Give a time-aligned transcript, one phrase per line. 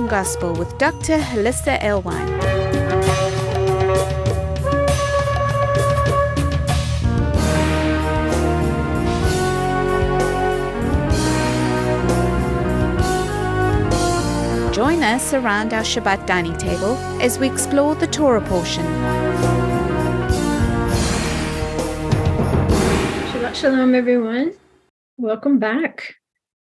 [0.00, 1.18] Gospel with Dr.
[1.18, 2.40] Hollisa Alewine.
[14.72, 18.86] Join us around our Shabbat dining table as we explore the Torah portion.
[23.54, 24.54] Shalom, everyone.
[25.18, 26.14] Welcome back.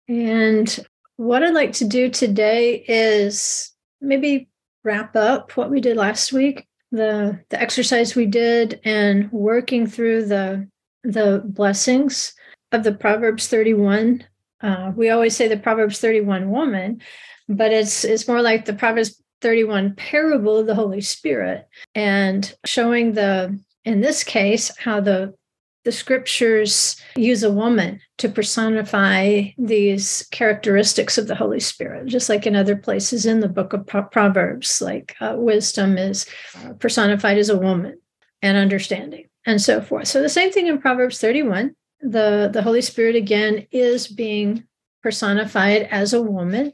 [0.09, 0.85] And
[1.17, 3.71] what I'd like to do today is
[4.01, 4.49] maybe
[4.83, 10.25] wrap up what we did last week, the the exercise we did, and working through
[10.25, 10.67] the
[11.03, 12.33] the blessings
[12.71, 14.25] of the Proverbs 31.
[14.61, 17.01] Uh, we always say the Proverbs 31 woman,
[17.49, 23.13] but it's it's more like the Proverbs 31 parable of the Holy Spirit and showing
[23.13, 25.33] the in this case how the
[25.83, 32.47] the scriptures use a woman to personify these characteristics of the Holy Spirit, just like
[32.47, 36.25] in other places in the book of Proverbs, like uh, wisdom is
[36.63, 37.99] uh, personified as a woman
[38.41, 40.07] and understanding and so forth.
[40.07, 41.75] So the same thing in Proverbs 31.
[42.01, 44.65] The, the Holy Spirit again is being
[45.01, 46.73] personified as a woman.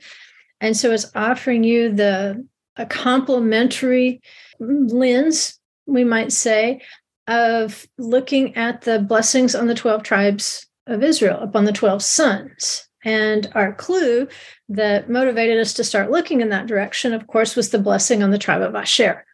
[0.62, 2.48] And so it's offering you the
[2.80, 4.22] a complementary
[4.60, 6.82] lens, we might say,
[7.30, 12.88] of looking at the blessings on the 12 tribes of Israel, upon the 12 sons.
[13.06, 14.28] And our clue
[14.68, 18.32] that motivated us to start looking in that direction, of course, was the blessing on
[18.32, 19.26] the tribe of Asher,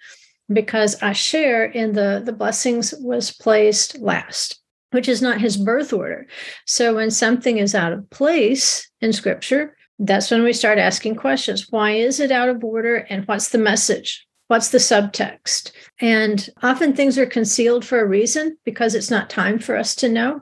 [0.52, 6.28] because Asher in the, the blessings was placed last, which is not his birth order.
[6.66, 11.68] So when something is out of place in scripture, that's when we start asking questions.
[11.70, 12.98] Why is it out of order?
[13.10, 14.25] And what's the message?
[14.48, 15.72] What's the subtext?
[16.00, 20.10] And often things are concealed for a reason because it's not time for us to
[20.10, 20.42] know.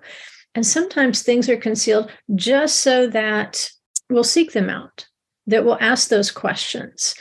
[0.56, 3.70] And sometimes things are concealed just so that
[4.10, 5.08] we'll seek them out,
[5.48, 7.16] that we'll ask those questions.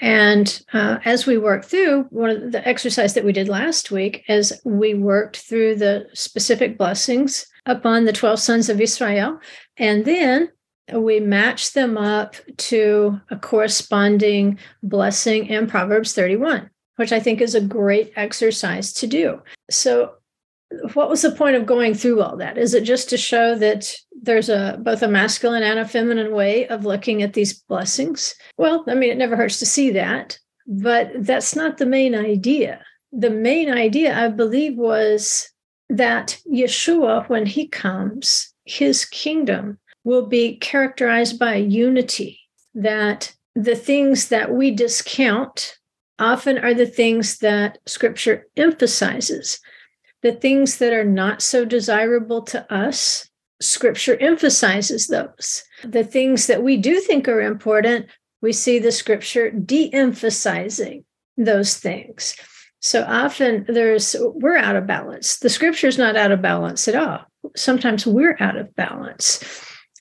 [0.00, 4.24] And uh, as we work through one of the exercise that we did last week,
[4.28, 9.38] as we worked through the specific blessings upon the 12 sons of Israel,
[9.76, 10.48] and then
[10.94, 17.54] we match them up to a corresponding blessing in Proverbs 31, which I think is
[17.54, 19.42] a great exercise to do.
[19.70, 20.14] So,
[20.94, 22.56] what was the point of going through all that?
[22.56, 23.92] Is it just to show that
[24.22, 28.34] there's a both a masculine and a feminine way of looking at these blessings?
[28.56, 32.84] Well, I mean, it never hurts to see that, but that's not the main idea.
[33.12, 35.50] The main idea, I believe, was
[35.88, 42.40] that Yeshua, when he comes, his kingdom will be characterized by unity,
[42.74, 45.76] that the things that we discount
[46.18, 49.60] often are the things that scripture emphasizes.
[50.22, 53.28] The things that are not so desirable to us,
[53.60, 55.64] scripture emphasizes those.
[55.82, 58.06] The things that we do think are important,
[58.42, 61.04] we see the scripture de emphasizing
[61.36, 62.36] those things.
[62.80, 65.38] So often there's, we're out of balance.
[65.38, 67.24] The scripture's not out of balance at all.
[67.56, 69.42] Sometimes we're out of balance.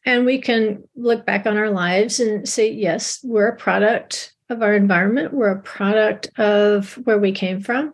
[0.05, 4.63] And we can look back on our lives and say, yes, we're a product of
[4.63, 7.93] our environment, we're a product of where we came from.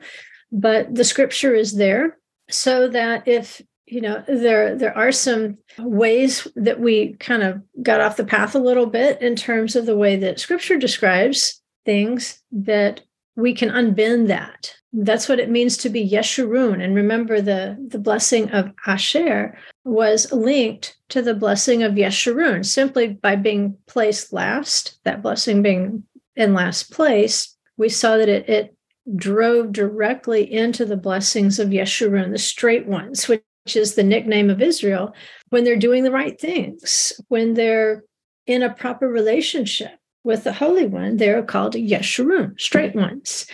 [0.52, 2.18] But the scripture is there
[2.50, 8.02] so that if you know there there are some ways that we kind of got
[8.02, 12.42] off the path a little bit in terms of the way that scripture describes things
[12.52, 13.02] that
[13.36, 16.82] we can unbend that that's what it means to be Yeshurun.
[16.82, 23.10] And remember, the, the blessing of Asher was linked to the blessing of Yeshurun simply
[23.10, 26.04] by being placed last, that blessing being
[26.36, 27.56] in last place.
[27.78, 28.76] We saw that it, it
[29.16, 34.62] drove directly into the blessings of Yeshurun, the straight ones, which is the nickname of
[34.62, 35.14] Israel,
[35.50, 38.04] when they're doing the right things, when they're
[38.48, 43.46] in a proper relationship with the Holy One, they're called Yeshurun, straight ones.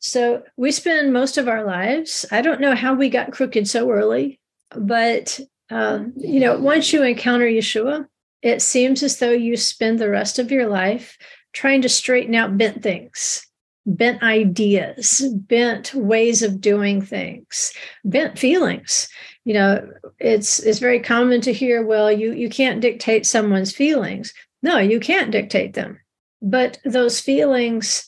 [0.00, 3.90] So we spend most of our lives, I don't know how we got crooked so
[3.90, 4.38] early,
[4.76, 5.40] but
[5.70, 8.06] um, you know, once you encounter Yeshua,
[8.42, 11.18] it seems as though you spend the rest of your life
[11.52, 13.44] trying to straighten out bent things,
[13.84, 17.72] bent ideas, bent ways of doing things,
[18.04, 19.08] bent feelings.
[19.44, 24.32] You know, it's it's very common to hear, well, you you can't dictate someone's feelings.
[24.62, 25.98] No, you can't dictate them.
[26.40, 28.07] But those feelings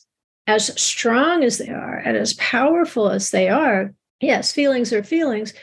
[0.55, 5.53] as strong as they are and as powerful as they are, yes, feelings are feelings,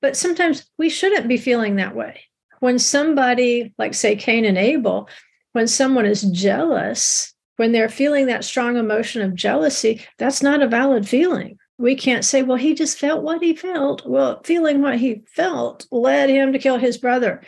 [0.00, 2.20] but sometimes we shouldn't be feeling that way.
[2.60, 5.08] When somebody, like say Cain and Abel,
[5.52, 10.68] when someone is jealous, when they're feeling that strong emotion of jealousy, that's not a
[10.68, 11.58] valid feeling.
[11.78, 14.06] We can't say, well, he just felt what he felt.
[14.06, 17.42] Well, feeling what he felt led him to kill his brother.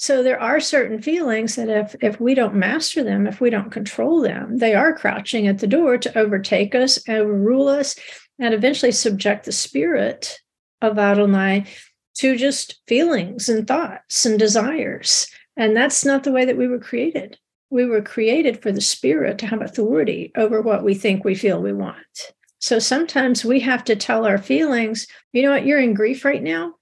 [0.00, 3.70] So there are certain feelings that if if we don't master them, if we don't
[3.70, 7.96] control them, they are crouching at the door to overtake us, overrule us,
[8.38, 10.38] and eventually subject the spirit
[10.80, 11.66] of Adonai
[12.14, 15.26] to just feelings and thoughts and desires.
[15.58, 17.38] And that's not the way that we were created.
[17.68, 21.60] We were created for the spirit to have authority over what we think we feel
[21.60, 22.32] we want.
[22.58, 26.42] So sometimes we have to tell our feelings, you know what, you're in grief right
[26.42, 26.76] now.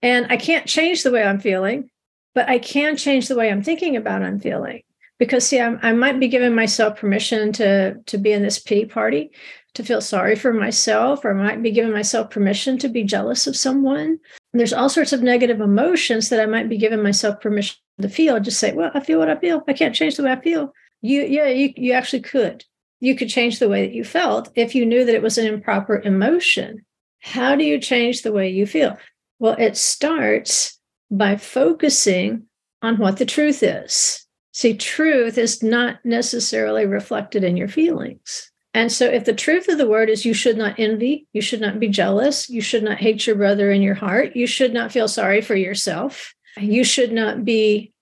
[0.00, 1.90] And I can't change the way I'm feeling
[2.34, 4.82] but I can change the way I'm thinking about I'm feeling.
[5.18, 8.86] Because see, I'm, i might be giving myself permission to to be in this pity
[8.86, 9.30] party,
[9.74, 13.46] to feel sorry for myself, or I might be giving myself permission to be jealous
[13.46, 14.18] of someone.
[14.52, 18.08] And there's all sorts of negative emotions that I might be giving myself permission to
[18.08, 18.40] feel.
[18.40, 19.62] Just say, well, I feel what I feel.
[19.68, 20.74] I can't change the way I feel.
[21.00, 22.64] You, yeah, you, you actually could.
[23.00, 25.46] You could change the way that you felt if you knew that it was an
[25.46, 26.84] improper emotion.
[27.20, 28.98] How do you change the way you feel?
[29.38, 30.78] Well, it starts
[31.12, 32.44] by focusing
[32.80, 34.26] on what the truth is.
[34.52, 38.50] See, truth is not necessarily reflected in your feelings.
[38.74, 41.60] And so, if the truth of the word is you should not envy, you should
[41.60, 44.90] not be jealous, you should not hate your brother in your heart, you should not
[44.90, 47.92] feel sorry for yourself, you should not be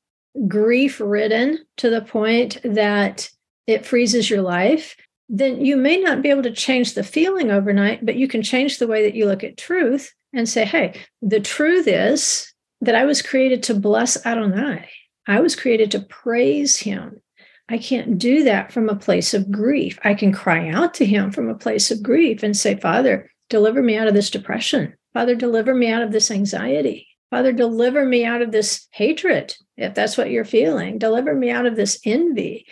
[0.47, 3.29] grief ridden to the point that
[3.67, 4.97] it freezes your life,
[5.29, 8.79] then you may not be able to change the feeling overnight, but you can change
[8.79, 12.50] the way that you look at truth and say, hey, the truth is
[12.81, 14.89] that I was created to bless Adonai.
[15.27, 17.21] I was created to praise him.
[17.69, 19.99] I can't do that from a place of grief.
[20.03, 23.83] I can cry out to him from a place of grief and say, Father, deliver
[23.83, 24.95] me out of this depression.
[25.13, 27.07] Father, deliver me out of this anxiety.
[27.31, 30.99] Father, deliver me out of this hatred, if that's what you're feeling.
[30.99, 32.67] Deliver me out of this envy.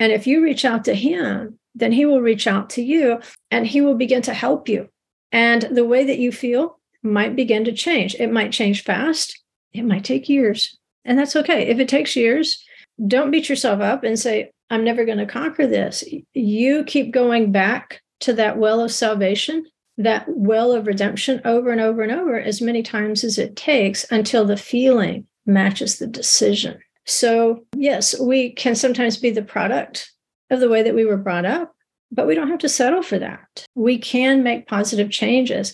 [0.00, 3.20] And if you reach out to him, then he will reach out to you
[3.50, 4.88] and he will begin to help you.
[5.30, 8.14] And the way that you feel might begin to change.
[8.14, 9.38] It might change fast,
[9.78, 10.76] it might take years.
[11.04, 11.68] And that's okay.
[11.68, 12.64] If it takes years,
[13.06, 16.04] don't beat yourself up and say, I'm never going to conquer this.
[16.34, 19.64] You keep going back to that well of salvation,
[19.96, 24.04] that well of redemption over and over and over as many times as it takes
[24.10, 26.78] until the feeling matches the decision.
[27.06, 30.12] So, yes, we can sometimes be the product
[30.50, 31.72] of the way that we were brought up,
[32.12, 33.66] but we don't have to settle for that.
[33.74, 35.72] We can make positive changes.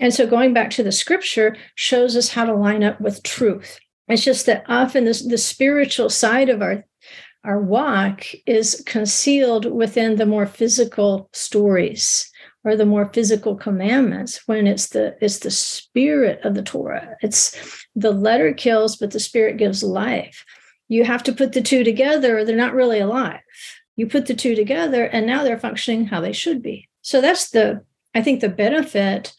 [0.00, 3.78] And so going back to the scripture shows us how to line up with truth.
[4.08, 6.84] It's just that often this, the spiritual side of our
[7.44, 12.30] our walk is concealed within the more physical stories
[12.64, 17.16] or the more physical commandments when it's the it's the spirit of the torah.
[17.20, 20.44] It's the letter kills but the spirit gives life.
[20.88, 23.40] You have to put the two together or they're not really alive.
[23.96, 26.88] You put the two together and now they're functioning how they should be.
[27.02, 29.34] So that's the i think the benefit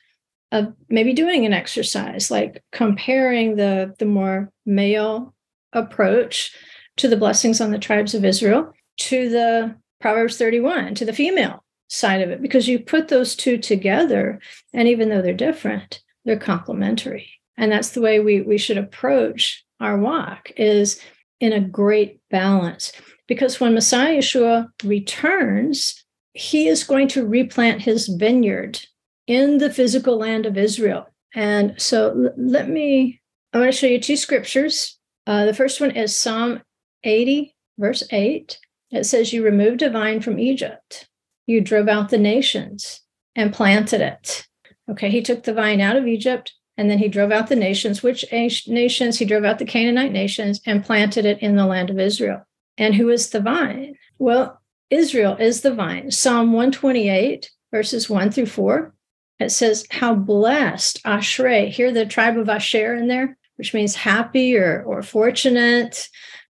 [0.55, 5.35] of maybe doing an exercise like comparing the the more male
[5.73, 6.55] approach
[6.95, 11.63] to the blessings on the tribes of Israel to the Proverbs 31 to the female
[11.89, 14.39] side of it because you put those two together
[14.73, 17.29] and even though they're different they're complementary.
[17.57, 20.99] And that's the way we we should approach our walk is
[21.39, 22.91] in a great balance.
[23.27, 26.01] Because when Messiah Yeshua returns
[26.33, 28.79] he is going to replant his vineyard
[29.27, 31.07] in the physical land of Israel.
[31.33, 33.21] And so let me,
[33.53, 34.97] I want to show you two scriptures.
[35.27, 36.61] Uh, the first one is Psalm
[37.03, 38.59] 80, verse 8.
[38.91, 41.09] It says, You removed a vine from Egypt,
[41.45, 43.01] you drove out the nations
[43.35, 44.47] and planted it.
[44.89, 48.03] Okay, he took the vine out of Egypt and then he drove out the nations.
[48.03, 49.17] Which nations?
[49.17, 52.45] He drove out the Canaanite nations and planted it in the land of Israel.
[52.77, 53.95] And who is the vine?
[54.19, 56.11] Well, Israel is the vine.
[56.11, 58.94] Psalm 128, verses 1 through 4
[59.39, 61.69] it says, How blessed, Ashrei.
[61.69, 66.09] Hear the tribe of Asher in there, which means happy or, or fortunate.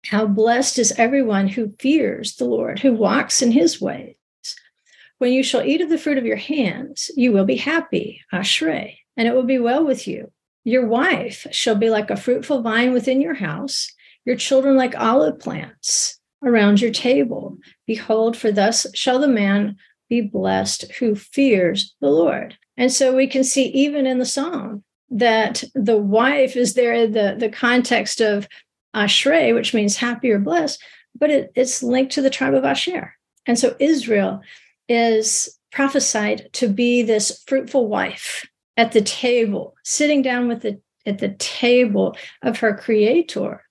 [0.06, 4.14] How blessed is everyone who fears the Lord, who walks in his ways.
[5.18, 8.98] When you shall eat of the fruit of your hands, you will be happy, Ashrei,
[9.16, 10.30] and it will be well with you.
[10.62, 13.90] Your wife shall be like a fruitful vine within your house,
[14.24, 17.56] your children like olive plants around your table.
[17.86, 19.76] Behold, for thus shall the man
[20.08, 22.58] be blessed who fears the Lord.
[22.76, 27.12] And so we can see even in the psalm that the wife is there in
[27.12, 28.48] the, the context of
[28.94, 30.82] Ashrei, which means happy or blessed,
[31.18, 33.14] but it, it's linked to the tribe of Asher.
[33.46, 34.40] And so Israel
[34.88, 41.18] is prophesied to be this fruitful wife at the table, sitting down with the at
[41.18, 43.62] the table of her creator,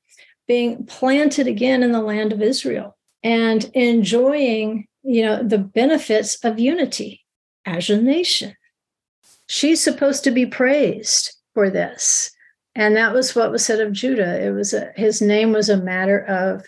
[0.47, 6.59] being planted again in the land of Israel and enjoying, you know, the benefits of
[6.59, 7.25] unity
[7.65, 8.55] as a nation
[9.48, 12.32] she's supposed to be praised for this
[12.75, 14.46] And that was what was said of Judah.
[14.46, 16.66] It was a, his name was a matter of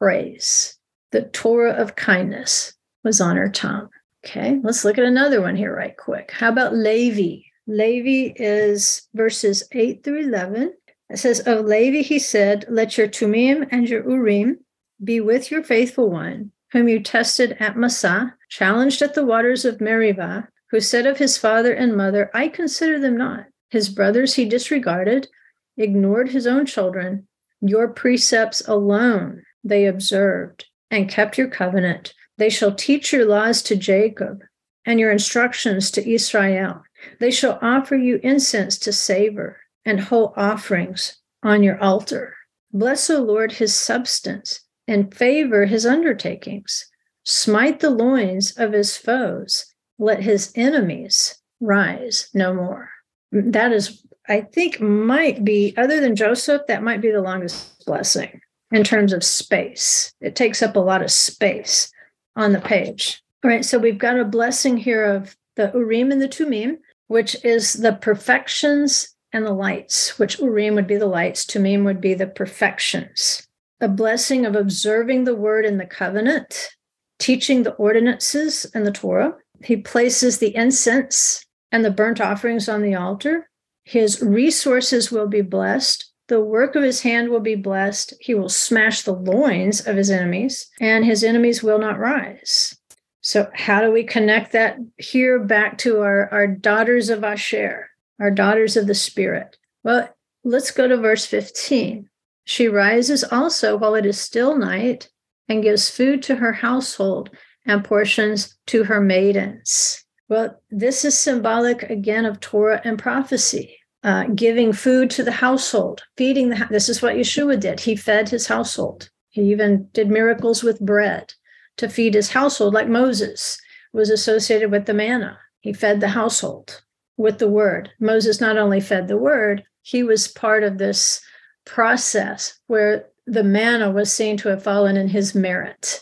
[0.00, 0.76] praise.
[1.12, 3.88] The Torah of kindness was on her tongue.
[4.24, 6.32] Okay, let's look at another one here, right quick.
[6.32, 7.44] How about Levi?
[7.68, 10.74] Levi is verses 8 through 11.
[11.10, 14.58] It says, Of Levi he said, Let your Tumim and your Urim
[15.02, 19.80] be with your faithful one, whom you tested at Massah, challenged at the waters of
[19.80, 23.46] Meribah, who said of his father and mother, I consider them not.
[23.70, 25.28] His brothers he disregarded,
[25.76, 27.26] ignored his own children.
[27.60, 32.14] Your precepts alone they observed and kept your covenant.
[32.38, 34.42] They shall teach your laws to Jacob
[34.84, 36.82] and your instructions to Israel.
[37.18, 42.34] They shall offer you incense to savor and whole offerings on your altar.
[42.72, 46.86] Bless, O Lord, his substance and favor his undertakings.
[47.24, 49.66] Smite the loins of his foes.
[49.98, 52.90] Let his enemies rise no more.
[53.32, 58.40] That is, I think, might be, other than Joseph, that might be the longest blessing
[58.72, 60.12] in terms of space.
[60.20, 61.90] It takes up a lot of space
[62.34, 63.22] on the page.
[63.44, 67.36] All right, so we've got a blessing here of the Urim and the Tumim, which
[67.44, 72.14] is the perfections and the lights, which Urim would be the lights, Tumim would be
[72.14, 73.46] the perfections.
[73.80, 76.70] A blessing of observing the word in the covenant,
[77.18, 79.34] teaching the ordinances and the Torah.
[79.64, 83.48] He places the incense and the burnt offerings on the altar.
[83.84, 86.12] His resources will be blessed.
[86.28, 88.14] The work of his hand will be blessed.
[88.20, 92.76] He will smash the loins of his enemies, and his enemies will not rise.
[93.20, 98.30] So, how do we connect that here back to our, our daughters of Asher, our
[98.30, 99.56] daughters of the Spirit?
[99.84, 100.08] Well,
[100.44, 102.08] let's go to verse 15.
[102.44, 105.10] She rises also while it is still night
[105.48, 107.30] and gives food to her household
[107.66, 110.04] and portions to her maidens.
[110.28, 113.76] Well, this is symbolic again of Torah and prophecy.
[114.02, 116.66] Uh, giving food to the household, feeding the.
[116.70, 117.80] This is what Yeshua did.
[117.80, 119.10] He fed his household.
[119.30, 121.34] He even did miracles with bread
[121.78, 123.58] to feed his household, like Moses
[123.92, 125.38] was associated with the manna.
[125.60, 126.82] He fed the household
[127.16, 127.90] with the word.
[127.98, 131.20] Moses not only fed the word, he was part of this
[131.64, 136.00] process where the manna was seen to have fallen in his merit,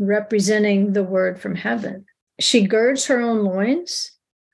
[0.00, 2.04] representing the word from heaven.
[2.40, 4.10] She girds her own loins.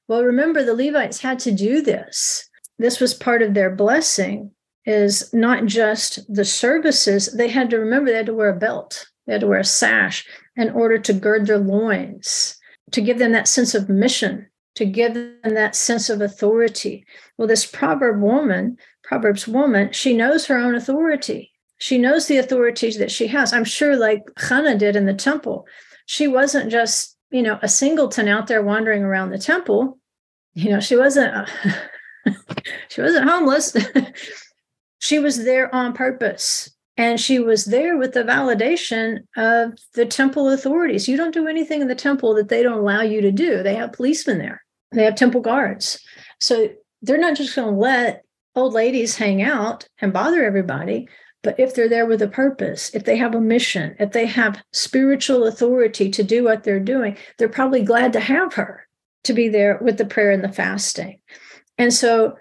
[0.09, 2.49] Well, remember, the Levites had to do this.
[2.79, 4.51] This was part of their blessing,
[4.85, 9.07] is not just the services, they had to remember they had to wear a belt,
[9.27, 10.27] they had to wear a sash
[10.57, 12.57] in order to gird their loins,
[12.93, 17.05] to give them that sense of mission, to give them that sense of authority.
[17.39, 21.53] Well, this proverb woman, Proverbs woman, she knows her own authority.
[21.79, 23.53] She knows the authorities that she has.
[23.53, 25.67] I'm sure, like Hannah did in the temple,
[26.07, 29.99] she wasn't just you know, a singleton out there wandering around the temple.
[30.55, 31.47] You know, she wasn't uh,
[32.89, 33.77] she wasn't homeless.
[35.01, 36.71] she was there on purpose.
[36.99, 41.07] And she was there with the validation of the temple authorities.
[41.07, 43.63] You don't do anything in the temple that they don't allow you to do.
[43.63, 46.01] They have policemen there, they have temple guards.
[46.41, 46.71] So
[47.03, 51.07] they're not just going to let old ladies hang out and bother everybody.
[51.43, 54.63] But if they're there with a purpose, if they have a mission, if they have
[54.73, 58.87] spiritual authority to do what they're doing, they're probably glad to have her
[59.25, 61.21] to be there with the prayer and the fasting.
[61.79, 62.37] And so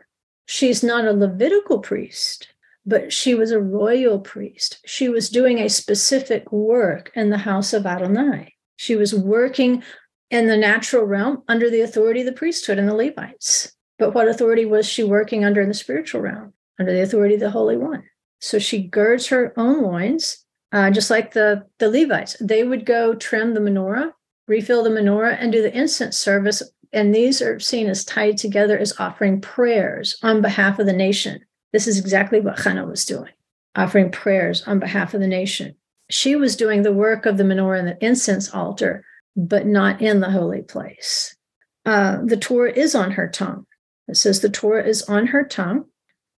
[0.46, 2.48] she's not a Levitical priest,
[2.86, 4.80] but she was a royal priest.
[4.86, 8.54] She was doing a specific work in the house of Adonai.
[8.78, 9.84] She was working
[10.30, 13.72] in the natural realm under the authority of the priesthood and the Levites.
[13.98, 16.54] But what authority was she working under in the spiritual realm?
[16.80, 18.04] Under the authority of the Holy One.
[18.46, 22.38] So she girds her own loins, uh, just like the, the Levites.
[22.40, 24.12] They would go trim the menorah,
[24.48, 26.62] refill the menorah, and do the incense service.
[26.94, 31.40] And these are seen as tied together as offering prayers on behalf of the nation.
[31.74, 33.32] This is exactly what Hannah was doing,
[33.76, 35.76] offering prayers on behalf of the nation.
[36.12, 39.04] She was doing the work of the menorah and the incense altar,
[39.36, 41.36] but not in the holy place.
[41.84, 43.66] Uh, the Torah is on her tongue.
[44.08, 45.86] It says the Torah is on her tongue.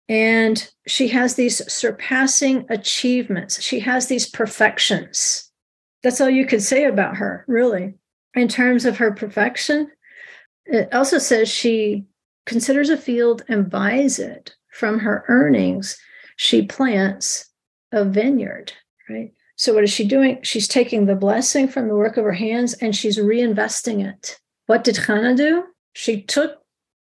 [0.09, 3.61] And she has these surpassing achievements.
[3.61, 5.51] She has these perfections.
[6.03, 7.95] That's all you could say about her, really,
[8.33, 9.91] in terms of her perfection.
[10.65, 12.05] It also says she
[12.45, 15.97] considers a field and buys it from her earnings.
[16.37, 17.49] She plants
[17.91, 18.73] a vineyard,
[19.09, 19.33] right?
[19.55, 20.39] So, what is she doing?
[20.43, 24.39] She's taking the blessing from the work of her hands and she's reinvesting it.
[24.67, 25.63] What did Hannah do?
[25.93, 26.59] She took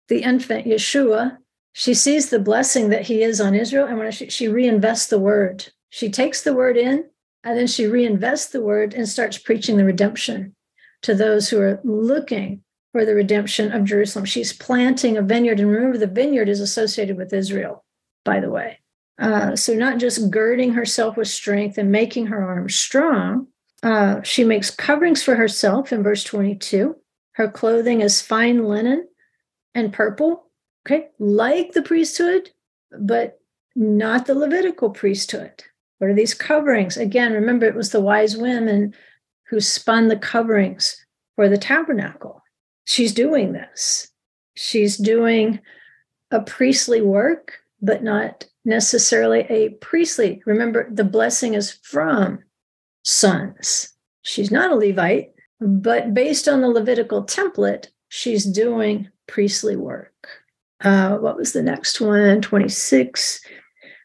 [0.08, 1.38] the infant Yeshua
[1.74, 5.20] she sees the blessing that he is on Israel, and when she, she reinvests the
[5.20, 7.10] word, she takes the word in,
[7.44, 10.56] and then she reinvests the word and starts preaching the redemption
[11.02, 12.62] to those who are looking
[12.92, 14.26] for the redemption of Jerusalem.
[14.26, 17.84] She's planting a vineyard, and remember, the vineyard is associated with Israel.
[18.24, 18.80] by the way.
[19.20, 23.48] Uh, so, not just girding herself with strength and making her arms strong,
[23.84, 26.96] uh, she makes coverings for herself in verse 22.
[27.34, 29.08] Her clothing is fine linen
[29.76, 30.50] and purple,
[30.86, 32.50] okay, like the priesthood,
[33.00, 33.40] but
[33.76, 35.64] not the Levitical priesthood.
[35.98, 36.98] What are these coverings?
[36.98, 38.94] Again, remember it was the wise women
[39.50, 42.44] who spun the coverings for the tabernacle.
[42.86, 44.10] She's doing this.
[44.56, 45.60] She's doing
[46.32, 50.42] a priestly work, but not necessarily a priestly.
[50.46, 52.40] Remember, the blessing is from
[53.04, 53.94] sons.
[54.24, 60.28] She's not a Levite, but based on the Levitical template, she's doing priestly work.
[60.84, 62.42] Uh, what was the next one?
[62.42, 63.42] 26.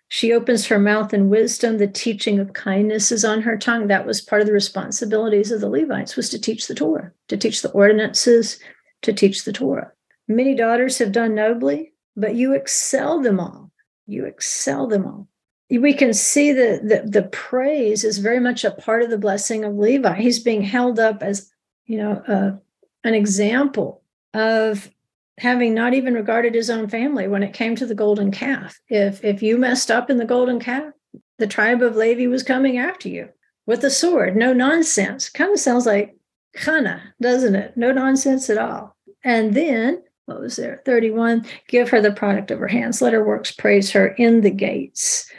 [0.08, 1.76] She opens her mouth in wisdom.
[1.76, 3.88] The teaching of kindness is on her tongue.
[3.88, 7.36] That was part of the responsibilities of the Levites was to teach the Torah, to
[7.36, 8.58] teach the ordinances,
[9.02, 9.92] to teach the Torah.
[10.26, 13.70] Many daughters have done nobly, but you excel them all.
[14.06, 15.28] You excel them all.
[15.70, 19.64] We can see that the, the praise is very much a part of the blessing
[19.64, 20.18] of Levi.
[20.18, 21.50] He's being held up as,
[21.84, 22.56] you know, uh,
[23.04, 24.90] an example of
[25.38, 28.78] having not even regarded his own family when it came to the golden calf.
[28.88, 30.92] If if you messed up in the golden calf,
[31.38, 33.28] the tribe of Levi was coming after you
[33.66, 34.36] with a sword.
[34.36, 35.28] No nonsense.
[35.28, 36.16] Kind of sounds like
[36.56, 37.76] Hannah, doesn't it?
[37.76, 38.96] No nonsense at all.
[39.24, 40.82] And then what was there?
[40.84, 41.46] 31.
[41.68, 43.00] Give her the product of her hands.
[43.00, 45.30] Let her works praise her in the gates.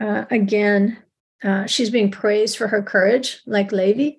[0.00, 0.96] Uh, again,
[1.42, 4.12] uh, she's being praised for her courage, like Levi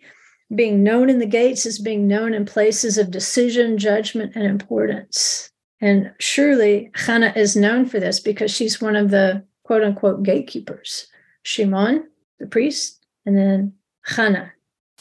[0.54, 5.50] being known in the gates is being known in places of decision, judgment, and importance.
[5.82, 11.08] And surely Hannah is known for this because she's one of the quote unquote gatekeepers.
[11.44, 12.08] Shimon,
[12.40, 13.74] the priest, and then
[14.04, 14.54] Hannah,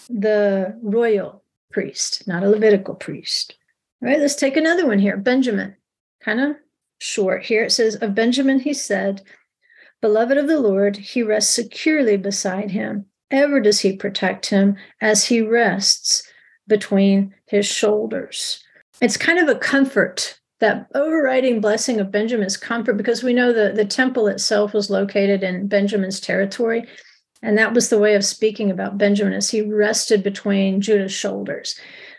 [0.08, 3.56] the royal priest, not a Levitical priest.
[4.02, 5.16] All right, let's take another one here.
[5.16, 5.76] Benjamin,
[6.20, 6.56] kind of
[6.98, 7.64] short here.
[7.64, 9.22] It says, Of Benjamin, he said,
[10.00, 15.24] Beloved of the Lord, he rests securely beside him ever does he protect him as
[15.24, 16.22] he rests
[16.68, 18.62] between his shoulders.
[19.00, 20.38] It's kind of a comfort.
[20.60, 25.42] That overriding blessing of Benjamin's comfort, because we know that the temple itself was located
[25.42, 26.86] in Benjamin's territory.
[27.42, 31.74] And that was the way of speaking about Benjamin as he rested between Judah's shoulders.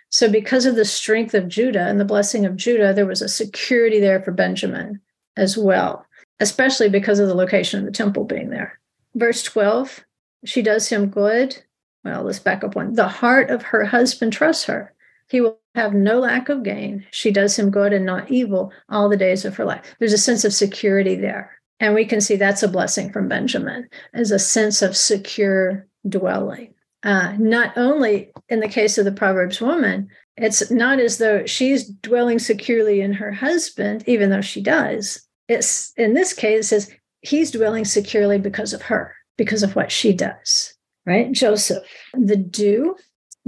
[0.10, 3.30] So, because of the strength of Judah and the blessing of Judah, there was a
[3.30, 5.00] security there for Benjamin
[5.38, 6.06] as well,
[6.42, 8.78] especially because of the location of the temple being there.
[9.16, 10.04] Verse 12
[10.46, 11.62] she does him good.
[12.04, 12.94] Well, let's back up one.
[12.94, 14.94] The heart of her husband trusts her.
[15.30, 17.06] He will have no lack of gain.
[17.12, 19.96] She does him good and not evil all the days of her life.
[20.00, 21.52] There's a sense of security there.
[21.80, 26.74] And we can see that's a blessing from Benjamin as a sense of secure dwelling.
[27.04, 31.86] Uh, not only in the case of the Proverbs woman, it's not as though she's
[31.86, 35.28] dwelling securely in her husband, even though she does.
[35.48, 39.92] It's in this case, it says he's dwelling securely because of her because of what
[39.92, 40.74] she does,
[41.06, 41.32] right?
[41.32, 42.96] Joseph, the dew,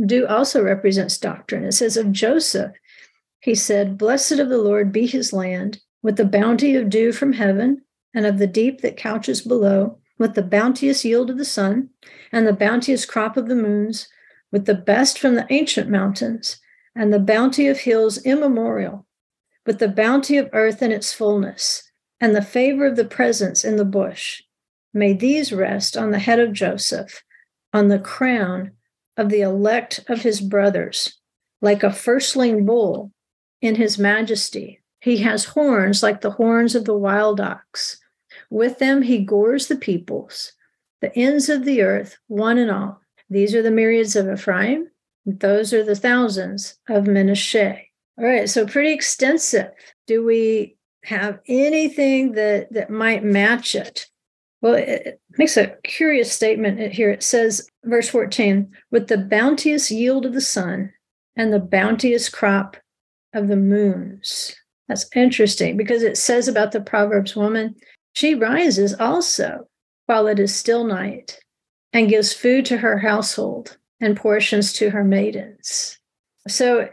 [0.05, 1.63] dew also represents doctrine.
[1.63, 2.71] It says of Joseph,
[3.39, 7.33] he said, Blessed of the Lord be his land, with the bounty of dew from
[7.33, 7.81] heaven,
[8.13, 11.89] and of the deep that couches below, with the bounteous yield of the sun,
[12.31, 14.07] and the bounteous crop of the moons,
[14.51, 16.59] with the best from the ancient mountains,
[16.95, 19.05] and the bounty of hills immemorial,
[19.65, 21.83] with the bounty of earth in its fullness,
[22.21, 24.41] and the favor of the presence in the bush,
[24.95, 27.21] May these rest on the head of Joseph,
[27.73, 28.71] on the crown
[29.17, 31.19] of the elect of his brothers,
[31.61, 33.11] like a firstling bull
[33.61, 34.81] in his majesty.
[35.01, 37.99] He has horns like the horns of the wild ox.
[38.49, 40.53] With them he gores the peoples,
[41.01, 43.01] the ends of the earth, one and all.
[43.29, 44.89] These are the myriads of Ephraim.
[45.25, 47.81] Those are the thousands of Manasseh.
[48.17, 49.71] All right, so pretty extensive.
[50.07, 54.07] Do we have anything that that might match it?
[54.61, 57.11] Well, it makes a curious statement here.
[57.11, 60.91] It says, verse 14, with the bounteous yield of the sun
[61.35, 62.77] and the bounteous crop
[63.33, 64.55] of the moons.
[64.87, 67.75] That's interesting because it says about the Proverbs woman,
[68.13, 69.67] she rises also
[70.05, 71.39] while it is still night
[71.91, 75.99] and gives food to her household and portions to her maidens.
[76.47, 76.89] So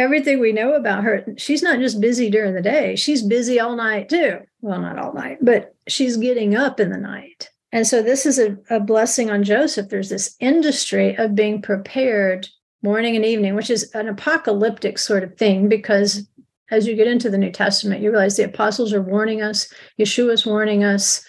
[0.00, 3.76] everything we know about her, she's not just busy during the day, she's busy all
[3.76, 4.38] night too.
[4.60, 7.50] Well, not all night, but she's getting up in the night.
[7.72, 9.88] And so this is a, a blessing on Joseph.
[9.88, 12.48] There's this industry of being prepared
[12.82, 16.26] morning and evening, which is an apocalyptic sort of thing because
[16.70, 20.46] as you get into the New Testament, you realize the apostles are warning us, Yeshua's
[20.46, 21.24] warning us,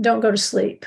[0.00, 0.86] don't go to sleep.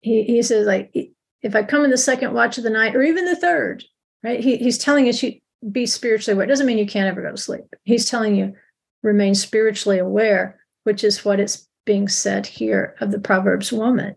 [0.00, 0.94] He, he says, like,
[1.42, 3.84] if I come in the second watch of the night or even the third,
[4.22, 4.40] right?
[4.40, 6.44] He, he's telling us you be spiritually aware.
[6.44, 7.64] It doesn't mean you can't ever go to sleep.
[7.84, 8.54] He's telling you
[9.02, 14.14] remain spiritually aware, which is what it's being said here of the Proverbs woman.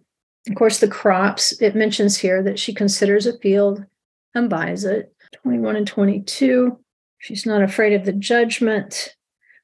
[0.48, 3.86] Of course, the crops, it mentions here that she considers a field
[4.34, 5.14] and buys it.
[5.44, 6.78] 21 and 22.
[7.20, 9.16] She's not afraid of the judgment.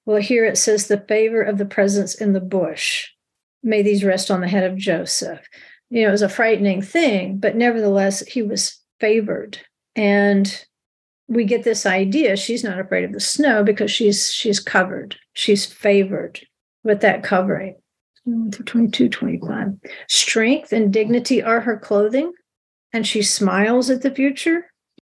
[0.06, 3.08] Well, here it says the favor of the presence in the bush.
[3.64, 5.40] May these rest on the head of Joseph.
[5.90, 9.60] You know, it was a frightening thing, but nevertheless, he was favored.
[9.96, 10.66] And
[11.28, 15.16] we get this idea she's not afraid of the snow because she's she's covered.
[15.34, 16.42] She's favored
[16.84, 17.76] with that covering.
[18.66, 19.68] 22, 25.
[20.08, 22.34] Strength and dignity are her clothing,
[22.92, 24.72] and she smiles at the future.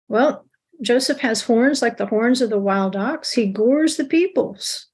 [0.08, 0.46] Well,
[0.82, 3.34] Joseph has horns like the horns of the wild ox.
[3.34, 4.88] He gores the peoples,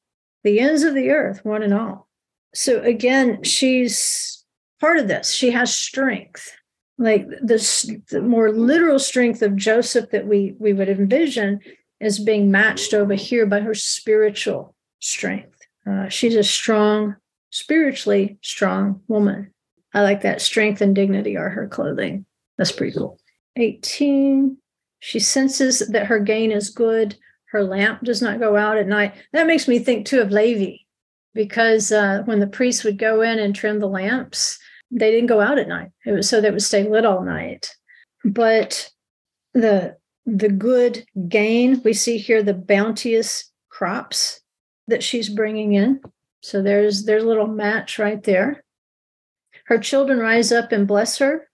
[0.43, 2.07] the ends of the earth, one and all.
[2.53, 4.43] So again, she's
[4.79, 5.31] part of this.
[5.31, 6.56] She has strength,
[6.97, 11.59] like this, the more literal strength of Joseph that we we would envision
[11.99, 15.59] is being matched over here by her spiritual strength.
[15.85, 17.15] Uh, she's a strong,
[17.51, 19.53] spiritually strong woman.
[19.93, 20.41] I like that.
[20.41, 22.25] Strength and dignity are her clothing.
[22.57, 23.19] That's pretty cool.
[23.55, 24.57] 18.
[24.99, 27.15] She senses that her gain is good.
[27.51, 29.13] Her lamp does not go out at night.
[29.33, 30.77] That makes me think too of Levi,
[31.33, 34.59] because uh, when the priests would go in and trim the lamps,
[34.91, 35.91] they didn't go out at night.
[36.05, 37.73] It was so they would stay lit all night.
[38.23, 38.89] But
[39.53, 44.41] the the good gain we see here, the bounteous crops
[44.87, 46.01] that she's bringing in.
[46.41, 48.63] So there's there's a little match right there.
[49.65, 51.49] Her children rise up and bless her.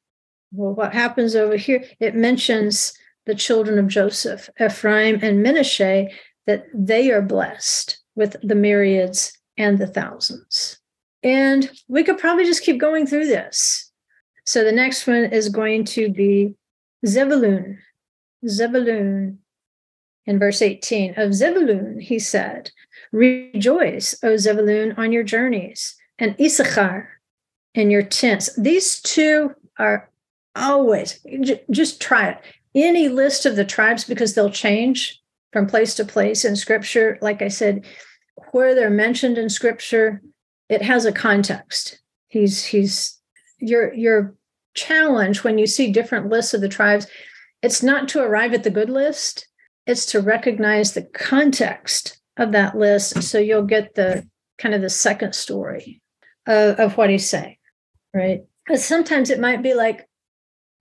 [0.52, 1.84] Well, what happens over here?
[2.00, 2.94] It mentions
[3.26, 6.08] the children of Joseph, Ephraim and Manasseh,
[6.46, 10.80] that they are blessed with the myriads and the thousands.
[11.24, 13.92] And we could probably just keep going through this.
[14.46, 16.56] So the next one is going to be
[17.06, 17.80] Zebulun.
[18.48, 19.40] Zebulun
[20.26, 22.72] in verse 18 of Zebulun, he said,
[23.12, 27.10] Rejoice, O Zebulun, on your journeys, and Issachar
[27.74, 28.56] in your tents.
[28.58, 30.10] These two are
[30.56, 31.20] always,
[31.72, 32.42] just try it.
[32.76, 37.18] Any list of the tribes, because they'll change from place to place in scripture.
[37.22, 37.86] Like I said,
[38.52, 40.22] where they're mentioned in scripture,
[40.70, 42.00] it has a context.
[42.28, 43.20] He's, he's,
[43.60, 44.36] your, your
[44.74, 47.08] challenge when you see different lists of the tribes,
[47.62, 49.48] it's not to arrive at the good list,
[49.86, 54.90] it's to recognize the context of that list so you'll get the kind of the
[54.90, 56.02] second story
[56.48, 57.56] of, of what he's saying
[58.14, 58.42] right?
[58.66, 60.08] Because sometimes it might be like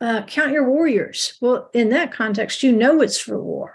[0.01, 1.37] uh, count your warriors.
[1.41, 3.75] Well in that context you know it's for war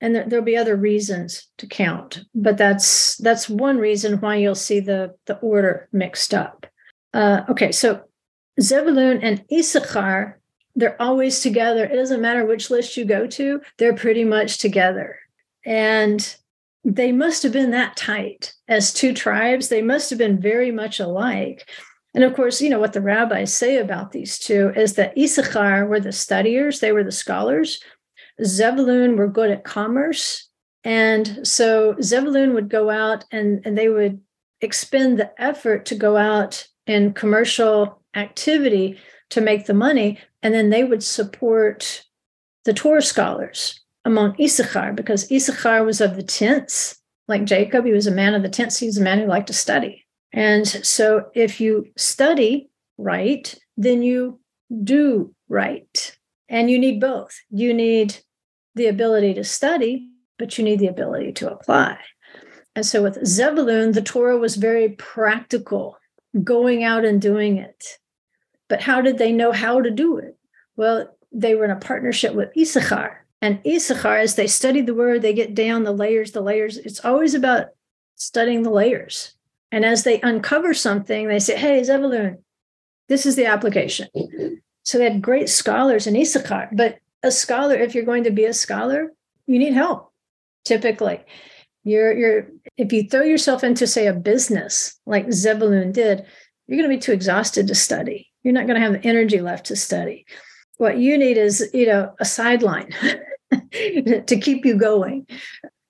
[0.00, 4.54] and there, there'll be other reasons to count but that's that's one reason why you'll
[4.54, 6.66] see the the order mixed up
[7.14, 8.02] uh, okay so
[8.60, 10.38] zebulun and issachar
[10.74, 15.16] they're always together it doesn't matter which list you go to they're pretty much together
[15.64, 16.36] and
[16.86, 19.68] they must have been that tight as two tribes.
[19.68, 21.68] They must have been very much alike.
[22.14, 25.86] And of course, you know what the rabbis say about these two is that Issachar
[25.86, 27.80] were the studiers, they were the scholars.
[28.44, 30.48] Zebulun were good at commerce.
[30.84, 34.20] And so Zebulun would go out and, and they would
[34.60, 38.98] expend the effort to go out in commercial activity
[39.30, 40.18] to make the money.
[40.42, 42.04] And then they would support
[42.64, 47.84] the Torah scholars among Issachar because Issachar was of the tents, like Jacob.
[47.84, 48.78] He was a man of the tents.
[48.78, 50.04] He was a man who liked to study.
[50.32, 54.40] And so if you study right, then you
[54.84, 56.16] do right.
[56.48, 57.34] And you need both.
[57.50, 58.16] You need
[58.76, 60.08] the ability to study,
[60.38, 61.98] but you need the ability to apply.
[62.76, 65.98] And so with Zebulun, the Torah was very practical,
[66.44, 67.98] going out and doing it.
[68.68, 70.36] But how did they know how to do it?
[70.76, 73.24] Well, they were in a partnership with Issachar.
[73.40, 76.76] And Issachar, as they study the word, they get down the layers, the layers.
[76.76, 77.68] It's always about
[78.16, 79.34] studying the layers.
[79.72, 82.38] And as they uncover something, they say, Hey, Zebulun,
[83.08, 84.08] this is the application.
[84.82, 86.70] So they had great scholars in Issachar.
[86.72, 89.12] But a scholar, if you're going to be a scholar,
[89.46, 90.12] you need help.
[90.64, 91.22] Typically,
[91.84, 96.24] you're you're if you throw yourself into, say, a business like Zebulun did,
[96.66, 98.28] you're going to be too exhausted to study.
[98.42, 100.26] You're not going to have the energy left to study
[100.78, 102.90] what you need is you know a sideline
[103.72, 105.26] to keep you going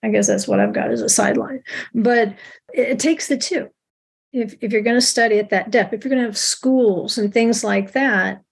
[0.03, 1.62] i guess that's what i've got as a sideline
[1.94, 2.29] but
[2.72, 3.68] it, it takes the two
[4.33, 7.18] if, if you're going to study at that depth if you're going to have schools
[7.18, 8.42] and things like that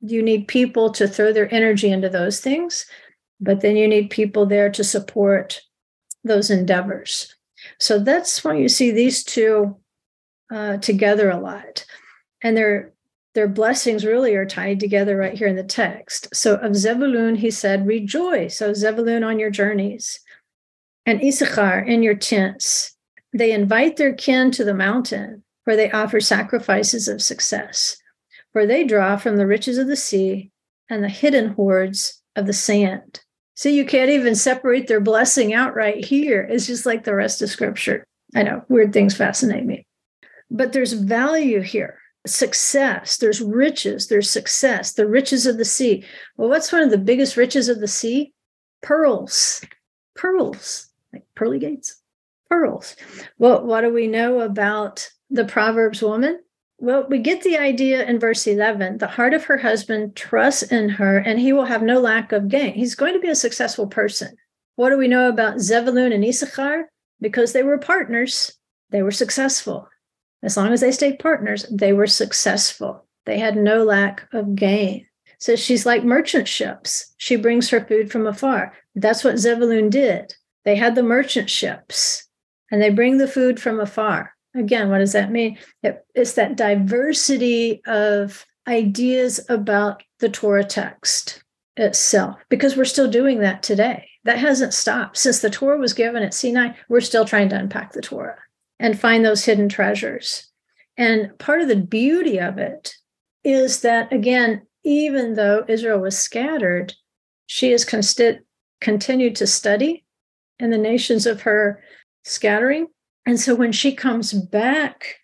[0.00, 2.86] you need people to throw their energy into those things
[3.40, 5.60] but then you need people there to support
[6.24, 7.34] those endeavors
[7.78, 9.76] so that's why you see these two
[10.52, 11.84] uh, together a lot
[12.42, 12.92] and they're
[13.34, 16.28] their blessings really are tied together right here in the text.
[16.34, 20.20] So of Zebulun, he said, Rejoice, O Zebulun, on your journeys,
[21.06, 22.96] and Issachar in your tents.
[23.32, 25.44] They invite their kin to the mountain.
[25.64, 27.96] where they offer sacrifices of success,
[28.52, 30.50] for they draw from the riches of the sea
[30.88, 33.20] and the hidden hoards of the sand.
[33.54, 36.46] See, you can't even separate their blessing out right here.
[36.50, 38.04] It's just like the rest of scripture.
[38.34, 39.86] I know weird things fascinate me.
[40.50, 46.04] But there's value here success, there's riches, there's success, the riches of the sea.
[46.36, 48.32] Well, what's one of the biggest riches of the sea?
[48.82, 49.62] Pearls.
[50.14, 52.00] Pearls, like pearly gates.
[52.50, 52.96] Pearls.
[53.38, 56.40] Well, what do we know about the Proverbs woman?
[56.82, 58.98] Well, we get the idea in verse 11.
[58.98, 62.48] The heart of her husband trusts in her, and he will have no lack of
[62.48, 62.72] gain.
[62.72, 64.34] He's going to be a successful person.
[64.76, 66.90] What do we know about Zebulun and Issachar?
[67.20, 68.52] Because they were partners,
[68.88, 69.88] they were successful.
[70.42, 73.06] As long as they stayed partners, they were successful.
[73.26, 75.06] They had no lack of gain.
[75.38, 77.12] So she's like merchant ships.
[77.18, 78.72] She brings her food from afar.
[78.94, 80.34] That's what Zebulun did.
[80.64, 82.26] They had the merchant ships
[82.70, 84.32] and they bring the food from afar.
[84.54, 85.58] Again, what does that mean?
[85.82, 91.42] It, it's that diversity of ideas about the Torah text
[91.76, 94.08] itself, because we're still doing that today.
[94.24, 95.16] That hasn't stopped.
[95.16, 98.38] Since the Torah was given at Sinai, we're still trying to unpack the Torah
[98.78, 100.48] and find those hidden treasures.
[100.96, 102.94] And part of the beauty of it
[103.44, 106.92] is that, again, even though Israel was scattered,
[107.46, 108.40] she has consti-
[108.80, 110.04] continued to study
[110.58, 111.82] in the nations of her
[112.24, 112.88] scattering.
[113.26, 115.16] And so when she comes back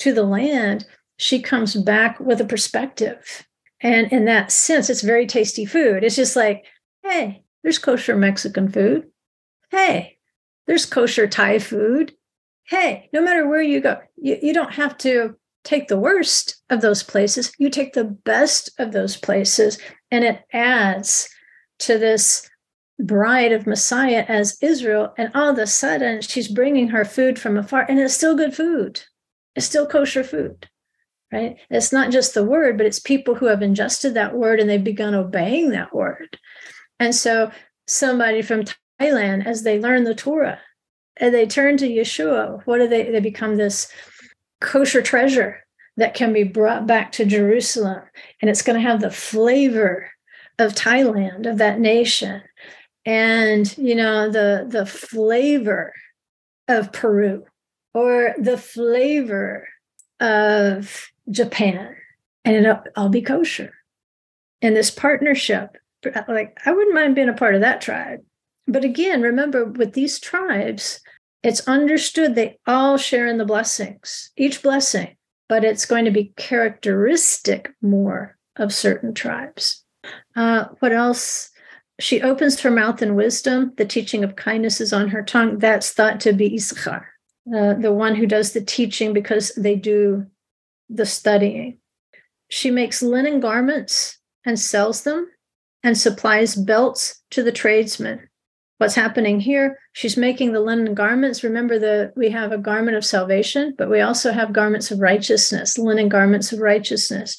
[0.00, 3.46] to the land, she comes back with a perspective.
[3.80, 6.04] And in that sense, it's very tasty food.
[6.04, 6.64] It's just like,
[7.02, 9.06] hey, there's kosher Mexican food.
[9.70, 10.18] Hey,
[10.66, 12.12] there's kosher Thai food
[12.66, 16.80] hey, no matter where you go, you, you don't have to take the worst of
[16.80, 17.52] those places.
[17.58, 19.78] You take the best of those places,
[20.10, 21.28] and it adds
[21.80, 22.48] to this
[22.98, 25.14] bride of Messiah as Israel.
[25.18, 28.54] And all of a sudden, she's bringing her food from afar, and it's still good
[28.54, 29.02] food.
[29.54, 30.68] It's still kosher food,
[31.32, 31.56] right?
[31.70, 34.82] It's not just the word, but it's people who have ingested that word and they've
[34.82, 36.38] begun obeying that word.
[37.00, 37.50] And so,
[37.86, 38.64] somebody from
[39.00, 40.60] Thailand, as they learn the Torah,
[41.18, 43.10] and they turn to Yeshua, what do they?
[43.10, 43.90] They become this
[44.60, 45.64] kosher treasure
[45.96, 48.02] that can be brought back to Jerusalem.
[48.40, 50.10] And it's going to have the flavor
[50.58, 52.42] of Thailand, of that nation.
[53.06, 55.94] And, you know, the, the flavor
[56.68, 57.44] of Peru
[57.94, 59.68] or the flavor
[60.20, 61.96] of Japan.
[62.44, 63.72] And it'll all be kosher.
[64.60, 65.76] And this partnership,
[66.28, 68.20] like, I wouldn't mind being a part of that tribe.
[68.66, 71.00] But again, remember with these tribes,
[71.42, 75.16] it's understood they all share in the blessings, each blessing,
[75.48, 79.84] but it's going to be characteristic more of certain tribes.
[80.34, 81.50] Uh, what else?
[81.98, 83.72] She opens her mouth in wisdom.
[83.76, 85.58] The teaching of kindness is on her tongue.
[85.58, 87.08] That's thought to be Issachar,
[87.54, 90.26] uh, the one who does the teaching because they do
[90.90, 91.78] the studying.
[92.48, 95.28] She makes linen garments and sells them
[95.82, 98.28] and supplies belts to the tradesmen
[98.78, 103.04] what's happening here she's making the linen garments remember that we have a garment of
[103.04, 107.36] salvation but we also have garments of righteousness linen garments of righteousness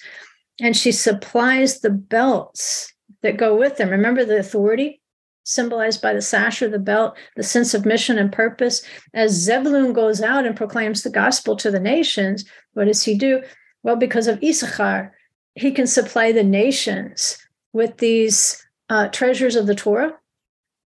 [0.59, 2.93] and she supplies the belts
[3.23, 3.89] that go with them.
[3.89, 5.01] Remember the authority
[5.43, 8.83] symbolized by the sash or the belt the sense of mission and purpose.
[9.13, 13.41] As zebulun goes out and proclaims the gospel to the nations what does he do?
[13.81, 15.13] Well because of issachar
[15.55, 17.37] he can supply the nations
[17.71, 20.17] with these uh, treasures of the torah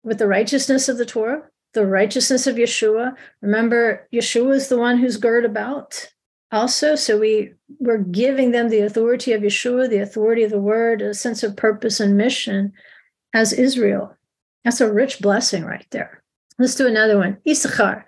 [0.03, 3.15] with the righteousness of the Torah, the righteousness of Yeshua.
[3.41, 6.07] Remember, Yeshua is the one who's girt about
[6.51, 6.95] also.
[6.95, 11.13] So we we're giving them the authority of Yeshua, the authority of the word, a
[11.13, 12.73] sense of purpose and mission
[13.33, 14.15] as Israel.
[14.63, 16.21] That's a rich blessing right there.
[16.59, 17.37] Let's do another one.
[17.47, 18.05] Issachar.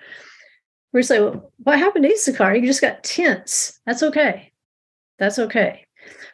[0.92, 2.56] We're say, well, what happened to Issachar?
[2.56, 3.80] You just got tents.
[3.88, 4.52] That's okay.
[5.18, 5.88] That's okay.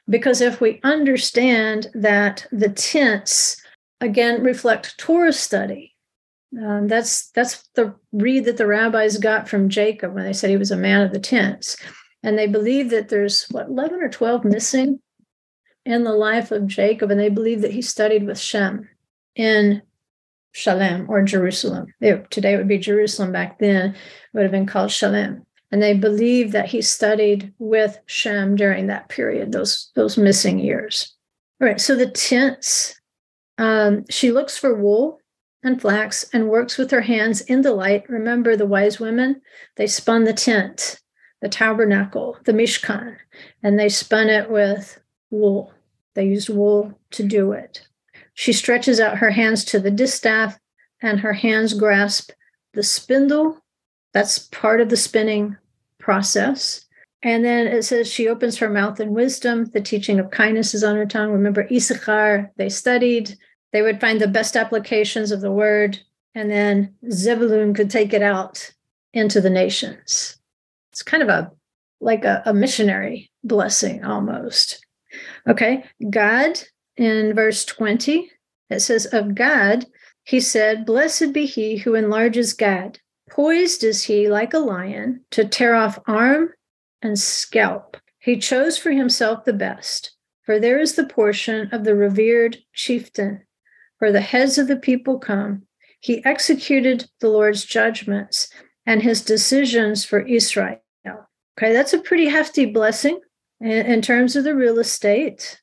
[0.09, 3.61] Because if we understand that the tents
[4.01, 5.95] again reflect Torah study.
[6.59, 10.57] Um, that's that's the read that the rabbis got from Jacob when they said he
[10.57, 11.77] was a man of the tents,
[12.23, 14.99] and they believe that there's what eleven or twelve missing
[15.85, 18.87] in the life of Jacob, and they believe that he studied with Shem
[19.35, 19.81] in
[20.51, 21.93] Shalem or Jerusalem.
[22.29, 23.31] today it would be Jerusalem.
[23.31, 23.95] Back then,
[24.33, 25.45] would have been called Shalem.
[25.71, 31.15] And they believe that he studied with Shem during that period, those those missing years.
[31.61, 31.79] All right.
[31.79, 32.99] So the tents
[33.59, 35.19] um, she looks for wool
[35.63, 38.09] and flax and works with her hands in the light.
[38.09, 39.41] Remember the wise women?
[39.75, 40.99] They spun the tent,
[41.41, 43.15] the tabernacle, the mishkan,
[43.63, 44.99] and they spun it with
[45.29, 45.73] wool.
[46.15, 47.87] They used wool to do it.
[48.33, 50.59] She stretches out her hands to the distaff,
[51.01, 52.31] and her hands grasp
[52.73, 53.57] the spindle.
[54.13, 55.57] That's part of the spinning
[55.99, 56.85] process.
[57.21, 59.65] And then it says she opens her mouth in wisdom.
[59.65, 61.31] The teaching of kindness is on her tongue.
[61.31, 63.37] Remember, Issachar, they studied.
[63.73, 65.99] They would find the best applications of the word.
[66.33, 68.71] And then Zebulun could take it out
[69.13, 70.38] into the nations.
[70.99, 71.49] It's kind of a
[72.01, 74.85] like a, a missionary blessing almost.
[75.47, 75.85] Okay.
[76.09, 76.61] Gad
[76.97, 78.29] in verse 20,
[78.69, 79.85] it says, Of Gad,
[80.25, 82.99] he said, Blessed be he who enlarges Gad.
[83.29, 86.49] Poised is he like a lion to tear off arm
[87.01, 87.95] and scalp.
[88.19, 93.45] He chose for himself the best, for there is the portion of the revered chieftain.
[93.99, 95.63] Where the heads of the people come,
[96.01, 98.49] he executed the Lord's judgments
[98.85, 100.81] and his decisions for Israel.
[101.59, 103.19] Okay, that's a pretty hefty blessing
[103.59, 105.59] in, in terms of the real estate.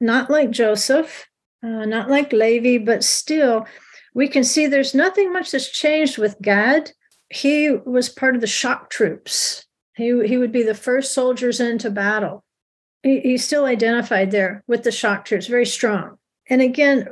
[0.00, 1.26] Not like Joseph,
[1.62, 3.66] uh, not like Levi, but still,
[4.14, 6.90] we can see there's nothing much that's changed with Gad.
[7.30, 9.64] He was part of the shock troops
[9.98, 12.44] he, he would be the first soldiers into battle.
[13.02, 16.18] He, he's still identified there with the shock troops, very strong.
[16.48, 17.08] And again,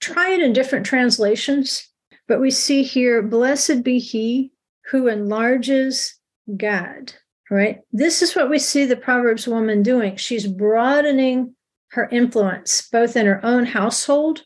[0.00, 1.86] try it in different translations,
[2.26, 4.52] but we see here, blessed be he
[4.86, 6.18] who enlarges
[6.56, 7.12] Gad,
[7.52, 7.80] right?
[7.92, 10.16] This is what we see the Proverbs woman doing.
[10.16, 11.54] She's broadening
[11.88, 14.42] her influence, both in her own household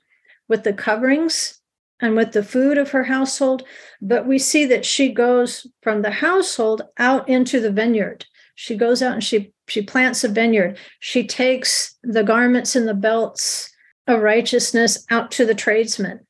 [0.48, 1.60] with the coverings
[2.00, 3.62] and with the food of her household.
[4.02, 8.26] But we see that she goes from the household out into the vineyard.
[8.56, 10.78] She goes out and she she plants a vineyard.
[11.00, 13.70] She takes the garments and the belts
[14.06, 16.20] of righteousness out to the tradesmen.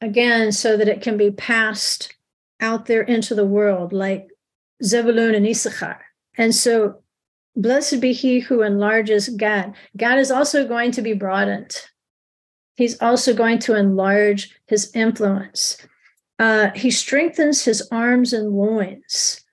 [0.00, 2.14] Again, so that it can be passed
[2.60, 4.28] out there into the world, like
[4.82, 6.07] Zebulun and Issachar.
[6.38, 7.02] And so,
[7.54, 9.74] blessed be he who enlarges Gad.
[9.96, 11.76] God is also going to be broadened
[12.78, 15.76] he's also going to enlarge his influence.
[16.38, 19.44] Uh, he strengthens his arms and loins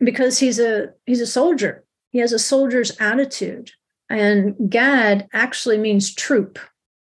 [0.00, 1.84] because he's a he's a soldier.
[2.10, 3.70] He has a soldier's attitude.
[4.10, 6.58] And Gad actually means troop,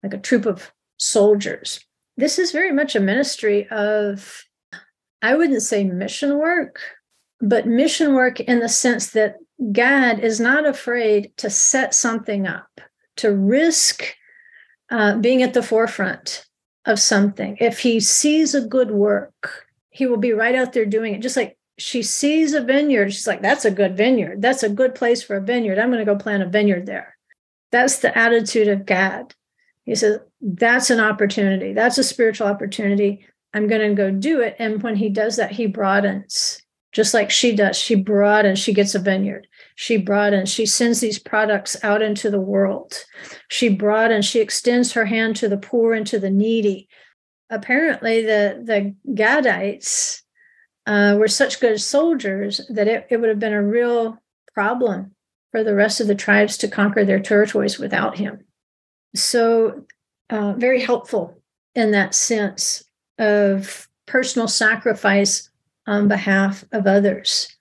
[0.04, 1.80] like a troop of soldiers.
[2.18, 4.44] This is very much a ministry of,
[5.22, 6.80] I wouldn't say mission work,
[7.44, 9.36] but mission work in the sense that
[9.74, 12.80] Gad is not afraid to set something up,
[13.18, 14.16] to risk
[14.90, 16.46] uh, being at the forefront
[16.86, 17.58] of something.
[17.60, 21.22] If he sees a good work, he will be right out there doing it.
[21.22, 24.42] Just like she sees a vineyard, she's like, that's a good vineyard.
[24.42, 25.80] That's a good place for a vineyard.
[25.80, 27.18] I'm going to go plant a vineyard there.
[27.72, 29.36] That's the attitude of Gad.
[29.84, 31.74] He says, that's an opportunity.
[31.74, 33.26] That's a spiritual opportunity.
[33.54, 34.56] I'm going to go do it.
[34.60, 36.62] And when he does that, he broadens,
[36.94, 37.76] just like she does.
[37.76, 42.30] She broadens, she gets a vineyard she brought and she sends these products out into
[42.30, 43.04] the world.
[43.50, 46.88] She brought and she extends her hand to the poor and to the needy.
[47.50, 50.22] Apparently, the, the Gadites
[50.86, 54.18] uh, were such good soldiers that it, it would have been a real
[54.54, 55.12] problem
[55.52, 58.40] for the rest of the tribes to conquer their territories without him.
[59.16, 59.86] So,
[60.30, 61.38] uh, very helpful
[61.76, 62.84] in that sense
[63.20, 65.50] of personal sacrifice
[65.88, 67.54] on behalf of others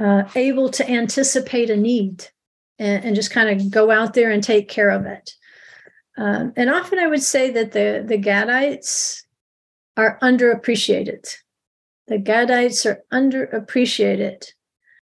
[0.00, 2.26] uh, able to anticipate a need
[2.78, 5.32] and, and just kind of go out there and take care of it.
[6.16, 9.22] Um, and often I would say that the, the Gadites
[9.96, 11.26] are underappreciated.
[12.08, 14.46] The Gadites are underappreciated.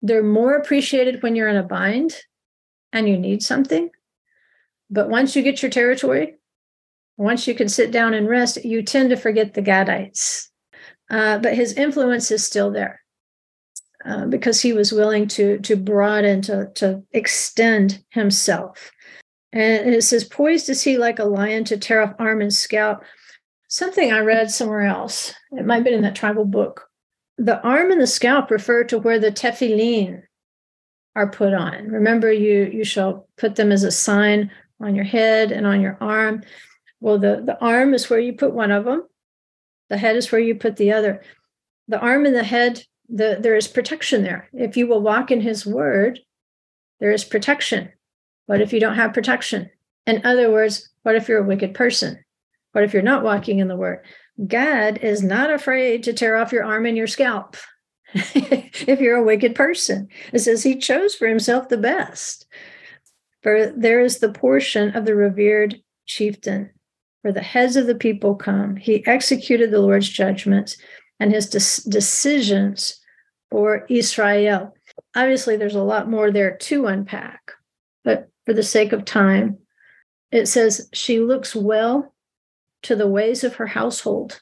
[0.02, 2.16] They're more appreciated when you're in a bind
[2.92, 3.90] and you need something.
[4.88, 6.36] But once you get your territory,
[7.16, 10.49] once you can sit down and rest, you tend to forget the Gadites.
[11.10, 13.00] Uh, but his influence is still there.
[14.02, 18.90] Uh, because he was willing to to broaden to to extend himself.
[19.52, 23.02] And it says poised is he like a lion to tear off arm and scalp.
[23.68, 25.34] Something i read somewhere else.
[25.52, 26.88] It might have been in that tribal book.
[27.36, 30.22] The arm and the scalp refer to where the tefillin
[31.14, 31.88] are put on.
[31.88, 35.98] Remember you you shall put them as a sign on your head and on your
[36.00, 36.42] arm.
[37.00, 39.04] Well the the arm is where you put one of them
[39.90, 41.20] the head is where you put the other
[41.88, 44.48] the arm and the head the, there is protection there.
[44.52, 46.20] If you will walk in his word,
[47.00, 47.90] there is protection.
[48.46, 49.68] What if you don't have protection?
[50.06, 52.24] In other words, what if you're a wicked person?
[52.72, 54.04] What if you're not walking in the word?
[54.46, 57.56] Gad is not afraid to tear off your arm and your scalp
[58.14, 60.08] if you're a wicked person.
[60.32, 62.46] It says he chose for himself the best.
[63.42, 66.70] For there is the portion of the revered chieftain,
[67.22, 68.76] where the heads of the people come.
[68.76, 70.76] He executed the Lord's judgments
[71.18, 73.00] and his de- decisions
[73.50, 74.74] for Israel.
[75.14, 77.52] Obviously, there's a lot more there to unpack,
[78.04, 79.58] but for the sake of time,
[80.30, 82.14] it says, She looks well
[82.82, 84.40] to the ways of her household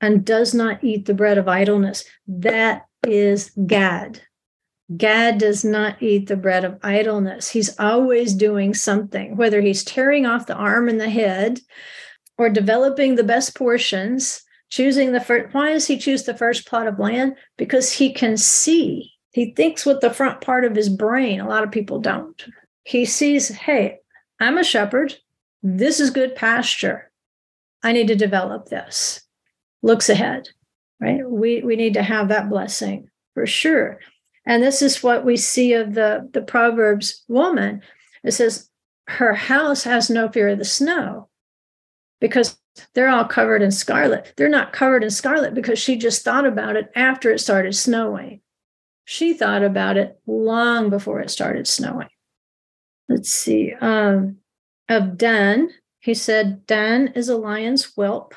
[0.00, 2.04] and does not eat the bread of idleness.
[2.26, 4.22] That is Gad.
[4.96, 7.50] Gad does not eat the bread of idleness.
[7.50, 11.60] He's always doing something, whether he's tearing off the arm and the head
[12.38, 15.52] or developing the best portions, choosing the first.
[15.52, 17.34] Why does he choose the first plot of land?
[17.56, 19.12] Because he can see.
[19.32, 21.40] He thinks with the front part of his brain.
[21.40, 22.42] A lot of people don't.
[22.84, 23.98] He sees, hey,
[24.40, 25.16] I'm a shepherd.
[25.62, 27.10] This is good pasture.
[27.82, 29.20] I need to develop this.
[29.82, 30.48] Looks ahead,
[31.00, 31.28] right?
[31.28, 33.98] We, we need to have that blessing for sure.
[34.46, 37.82] And this is what we see of the, the Proverbs woman.
[38.24, 38.68] It says,
[39.06, 41.28] her house has no fear of the snow
[42.20, 42.58] because
[42.94, 44.32] they're all covered in scarlet.
[44.36, 48.40] They're not covered in scarlet because she just thought about it after it started snowing.
[49.04, 52.08] She thought about it long before it started snowing.
[53.08, 53.72] Let's see.
[53.80, 54.36] Um,
[54.88, 58.34] of Dan, he said, Dan is a lion's whelp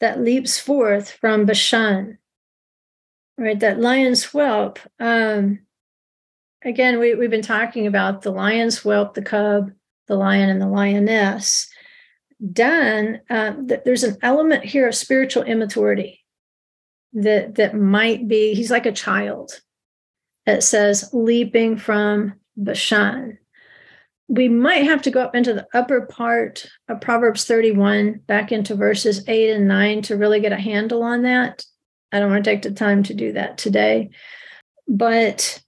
[0.00, 2.18] that leaps forth from Bashan.
[3.38, 4.78] Right, that lion's whelp.
[4.98, 5.60] Um,
[6.62, 9.72] again, we, we've been talking about the lion's whelp, the cub,
[10.08, 11.69] the lion, and the lioness.
[12.52, 16.24] Dan, uh, th- there's an element here of spiritual immaturity
[17.12, 18.54] that that might be.
[18.54, 19.60] He's like a child.
[20.46, 23.38] It says leaping from Bashan
[24.30, 28.76] we might have to go up into the upper part of Proverbs 31, back into
[28.76, 31.64] verses 8 and 9 to really get a handle on that.
[32.12, 34.10] I don't want to take the time to do that today.
[34.86, 35.60] But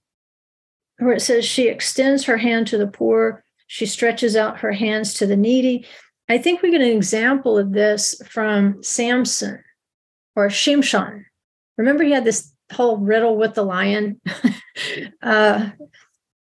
[0.97, 5.15] where it says, she extends her hand to the poor, she stretches out her hands
[5.15, 5.85] to the needy.
[6.29, 9.63] I think we get an example of this from Samson
[10.35, 11.25] or Shimshon.
[11.77, 14.21] Remember, he had this whole riddle with the lion.
[15.21, 15.69] uh,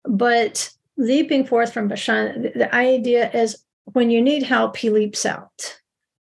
[0.05, 5.79] but leaping forth from Bashan, the idea is when you need help, he leaps out.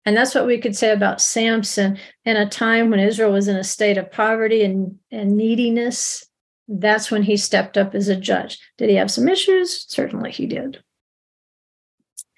[0.06, 3.56] And that's what we could say about Samson in a time when Israel was in
[3.56, 6.26] a state of poverty and, and neediness.
[6.68, 8.60] That's when he stepped up as a judge.
[8.78, 9.86] Did he have some issues?
[9.88, 10.84] Certainly he did.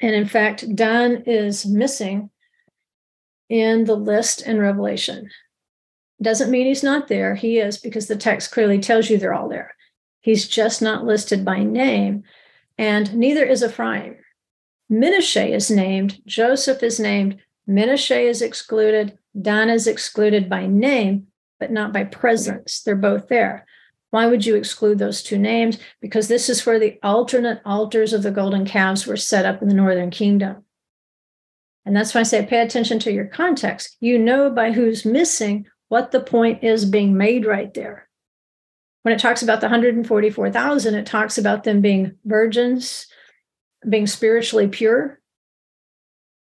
[0.02, 2.32] And in fact, Dan is missing
[3.49, 5.30] in the list in Revelation.
[6.22, 7.36] Doesn't mean he's not there.
[7.36, 9.76] He is because the text clearly tells you they're all there.
[10.22, 12.24] He's just not listed by name,
[12.78, 14.18] and neither is Ephraim.
[14.91, 17.38] Menashe is named, Joseph is named,
[17.68, 21.28] Menashe is excluded, Dan is excluded by name,
[21.60, 22.82] but not by presence.
[22.82, 23.66] They're both there.
[24.12, 25.78] Why would you exclude those two names?
[26.01, 29.68] Because this is where the alternate altars of the golden calves were set up in
[29.68, 30.64] the northern kingdom.
[31.86, 33.97] And that's why I say pay attention to your context.
[33.99, 38.07] You know by who's missing what the point is being made right there
[39.03, 43.07] when it talks about the 144,000, it talks about them being virgins,
[43.88, 45.20] being spiritually pure.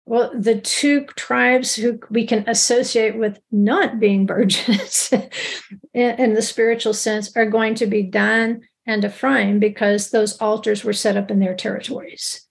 [0.09, 5.13] Well, the two tribes who we can associate with not being virgins
[5.93, 10.93] in, the spiritual sense are going to be Dan and Ephraim because those altars were
[10.93, 12.43] set up in their territories.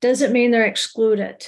[0.00, 1.46] Doesn't mean they're excluded.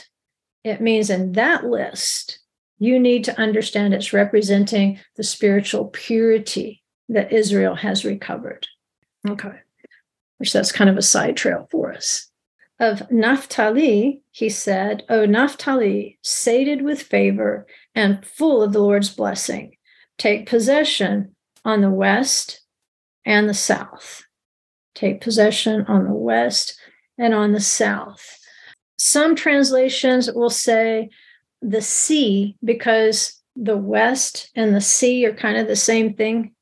[0.63, 2.41] It means in that list,
[2.79, 8.67] you need to understand it's representing the spiritual purity that Israel has recovered.
[9.27, 9.55] Okay.
[10.37, 12.30] Which that's kind of a side trail for us.
[12.81, 19.77] Of Naphtali, he said, O Naphtali, sated with favor and full of the Lord's blessing,
[20.17, 22.63] take possession on the west
[23.27, 24.25] and the south.
[24.95, 26.81] Take possession on the west
[27.19, 28.39] and on the south.
[28.99, 31.11] Some translations will say
[31.61, 36.55] the sea because the west and the sea are kind of the same thing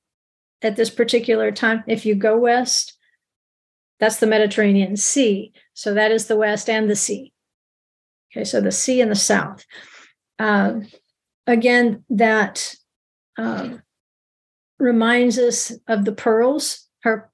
[0.62, 1.84] at this particular time.
[1.86, 2.98] If you go west,
[4.00, 5.52] that's the Mediterranean Sea.
[5.78, 7.32] So that is the west and the sea.
[8.32, 9.64] Okay, so the sea and the south.
[10.40, 10.88] Um,
[11.46, 12.74] again, that
[13.38, 13.82] um,
[14.80, 16.88] reminds us of the pearls.
[17.04, 17.30] Her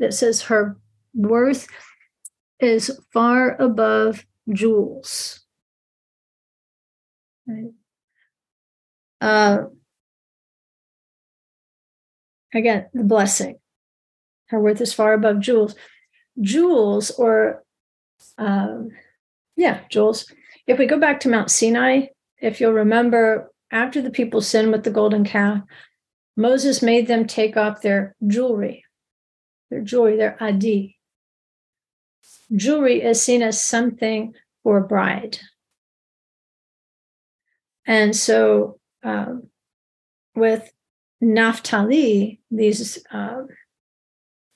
[0.00, 0.76] that says her
[1.14, 1.68] worth
[2.58, 5.44] is far above jewels.
[7.46, 7.70] Right.
[9.20, 9.58] Uh,
[12.52, 13.56] Again, the blessing.
[14.46, 15.74] Her worth is far above jewels.
[16.40, 17.63] Jewels, or
[18.38, 18.90] um,
[19.56, 20.30] yeah, jewels.
[20.66, 22.06] If we go back to Mount Sinai,
[22.40, 25.62] if you'll remember, after the people sinned with the golden calf,
[26.36, 28.84] Moses made them take off their jewelry,
[29.70, 30.98] their jewelry, their adi.
[32.54, 35.38] Jewelry is seen as something for a bride.
[37.86, 39.48] And so, um,
[40.34, 40.72] with
[41.20, 43.42] Naphtali, these uh,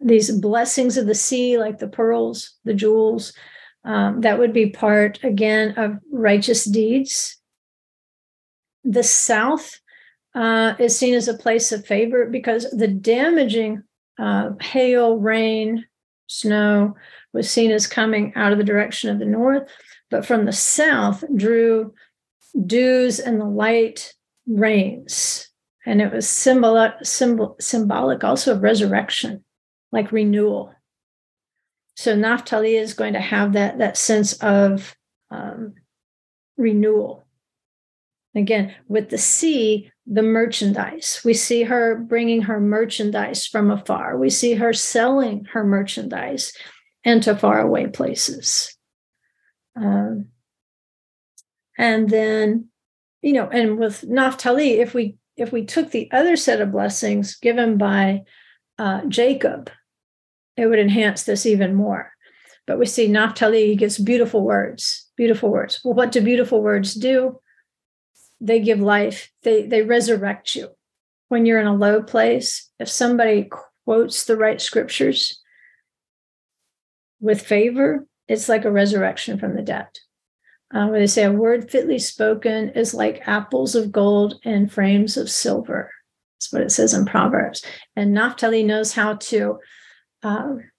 [0.01, 3.33] these blessings of the sea, like the pearls, the jewels,
[3.89, 7.37] um, that would be part again of righteous deeds.
[8.85, 9.81] The south,
[10.35, 13.83] uh, is seen as a place of favor because the damaging
[14.19, 15.85] uh, hail, rain,
[16.27, 16.95] snow
[17.33, 19.69] was seen as coming out of the direction of the north,
[20.11, 21.93] but from the south drew
[22.67, 24.15] dews and the light
[24.47, 25.49] rains.
[25.87, 29.45] And it was symbol, symbol, symbolic also of resurrection,
[29.91, 30.75] like renewal.
[31.99, 34.95] So Naphtali is going to have that, that sense of
[35.33, 35.75] um,
[36.57, 37.27] renewal.
[38.37, 41.21] Again, with the sea, the merchandise.
[41.25, 44.17] We see her bringing her merchandise from afar.
[44.17, 46.53] We see her selling her merchandise
[47.03, 48.77] into faraway places.
[49.75, 50.27] Um,
[51.77, 52.69] and then,
[53.23, 57.35] you know, and with Naphtali, if we if we took the other set of blessings
[57.35, 58.23] given by
[58.79, 59.73] uh, Jacob,
[60.59, 62.13] it would enhance this even more.
[62.67, 65.81] But we see Naphtali gives beautiful words, beautiful words.
[65.83, 67.41] Well, what do beautiful words do?
[68.41, 69.31] They give life.
[69.43, 70.69] They they resurrect you.
[71.29, 73.49] When you're in a low place, if somebody
[73.85, 75.41] quotes the right scriptures
[77.21, 79.89] with favor, it's like a resurrection from the dead
[80.75, 85.17] uh, where they say a word fitly spoken is like apples of gold and frames
[85.17, 85.91] of silver.
[86.37, 87.65] That's what it says in Proverbs.
[87.97, 89.59] And Naphtali knows how to,
[90.23, 90.71] um,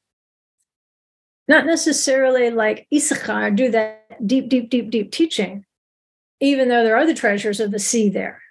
[1.47, 5.65] not necessarily like Issachar, do that deep, deep, deep, deep teaching,
[6.39, 8.41] even though there are the treasures of the sea there.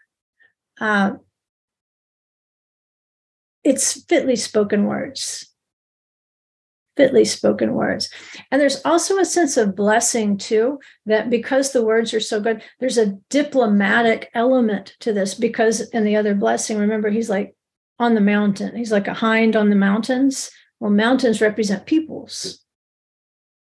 [0.80, 1.12] Uh,
[3.64, 5.48] it's fitly spoken words
[6.98, 8.10] fitly spoken words.
[8.50, 12.62] And there's also a sense of blessing, too, that because the words are so good,
[12.80, 15.34] there's a diplomatic element to this.
[15.34, 17.54] Because in the other blessing, remember, he's like
[18.00, 20.50] on the mountain, he's like a hind on the mountains.
[20.80, 22.64] Well, mountains represent peoples.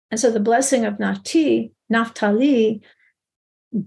[0.09, 2.81] And so the blessing of Nafti, Naphtali,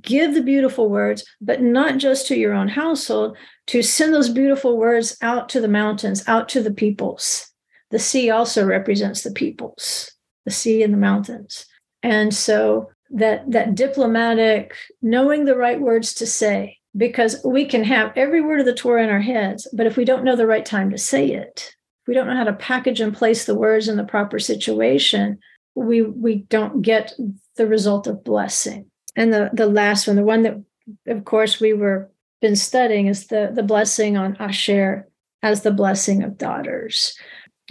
[0.01, 4.79] give the beautiful words, but not just to your own household, to send those beautiful
[4.79, 7.51] words out to the mountains, out to the peoples
[7.95, 10.11] the sea also represents the peoples,
[10.45, 11.65] the sea and the mountains.
[12.03, 18.13] And so that that diplomatic knowing the right words to say because we can have
[18.17, 20.67] every word of the Torah in our heads, but if we don't know the right
[20.67, 21.73] time to say it,
[22.07, 25.39] we don't know how to package and place the words in the proper situation,
[25.75, 27.13] we we don't get
[27.57, 28.91] the result of blessing.
[29.17, 30.63] And the the last one, the one that
[31.07, 35.09] of course we were been studying is the the blessing on Asher
[35.43, 37.17] as the blessing of daughters.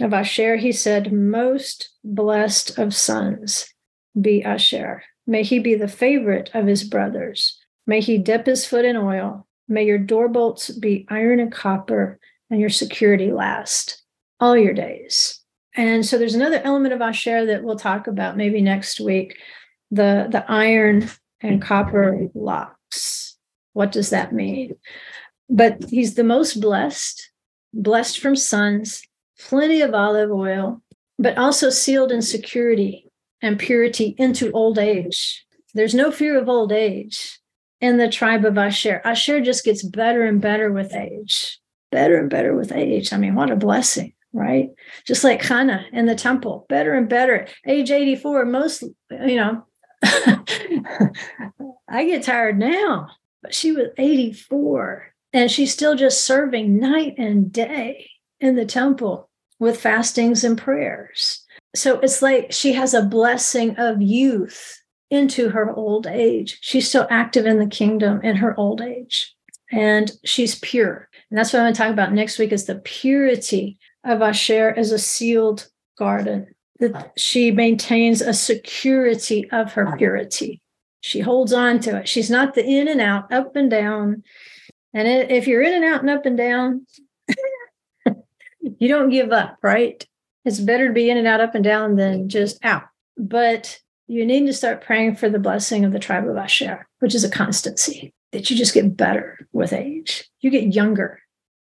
[0.00, 3.72] Of Asher, he said, Most blessed of sons
[4.20, 5.02] be Asher.
[5.26, 7.58] May he be the favorite of his brothers.
[7.86, 9.46] May he dip his foot in oil.
[9.68, 12.18] May your door bolts be iron and copper,
[12.50, 14.03] and your security last
[14.40, 15.40] all your days.
[15.76, 19.36] And so there's another element of Asher that we'll talk about maybe next week
[19.90, 21.10] the, the iron
[21.40, 23.36] and copper locks.
[23.72, 24.76] What does that mean?
[25.50, 27.30] But he's the most blessed,
[27.72, 29.02] blessed from sons,
[29.38, 30.80] plenty of olive oil,
[31.18, 33.10] but also sealed in security
[33.42, 35.44] and purity into old age.
[35.74, 37.38] There's no fear of old age
[37.80, 39.02] in the tribe of Asher.
[39.04, 41.58] Asher just gets better and better with age,
[41.90, 43.12] better and better with age.
[43.12, 44.70] I mean, what a blessing, right?
[45.06, 47.46] Just like Hannah in the temple, better and better.
[47.66, 49.64] Age 84, most, you know,
[51.88, 53.08] I get tired now,
[53.42, 58.10] but she was 84 and she's still just serving night and day
[58.40, 61.44] in the temple with fastings and prayers.
[61.74, 64.80] So it's like she has a blessing of youth
[65.10, 66.58] into her old age.
[66.60, 69.34] She's still active in the kingdom in her old age,
[69.72, 71.08] and she's pure.
[71.30, 74.74] And that's what I'm going to talk about next week is the purity of Asher
[74.76, 76.48] as a sealed garden.
[76.80, 80.60] That she maintains a security of her purity.
[81.00, 82.08] She holds on to it.
[82.08, 84.24] She's not the in and out, up and down.
[84.92, 86.86] And if you're in and out and up and down,
[88.60, 90.04] you don't give up, right?
[90.44, 92.84] It's better to be in and out, up and down than just out.
[93.16, 97.14] But you need to start praying for the blessing of the tribe of Asher, which
[97.14, 100.28] is a constancy, that you just get better with age.
[100.40, 101.20] You get younger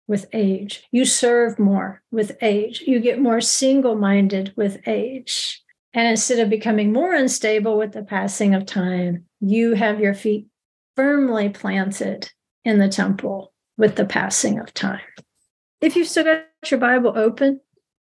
[0.09, 0.83] with age.
[0.91, 2.81] You serve more with age.
[2.81, 5.63] You get more single minded with age.
[5.93, 10.47] And instead of becoming more unstable with the passing of time, you have your feet
[10.97, 12.29] firmly planted
[12.65, 14.99] in the temple with the passing of time
[15.81, 17.61] if you've still got your Bible open,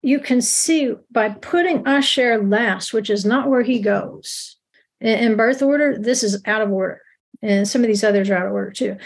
[0.01, 4.57] you can see by putting Asher last, which is not where he goes.
[4.99, 7.01] In birth order, this is out of order.
[7.41, 8.97] And some of these others are out of order too.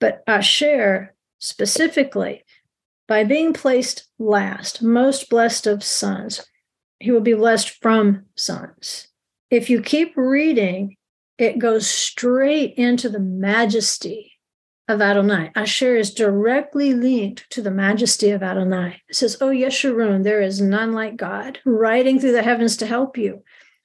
[0.00, 2.44] But Asher specifically,
[3.06, 6.46] by being placed last, most blessed of sons,
[7.00, 9.08] he will be blessed from sons.
[9.50, 10.96] If you keep reading,
[11.38, 14.32] it goes straight into the majesty
[14.88, 15.52] of Adonai.
[15.54, 19.02] Asher is directly linked to the majesty of Adonai.
[19.08, 23.16] It says, Oh, Yeshurun, there is none like God, riding through the heavens to help
[23.16, 23.42] you,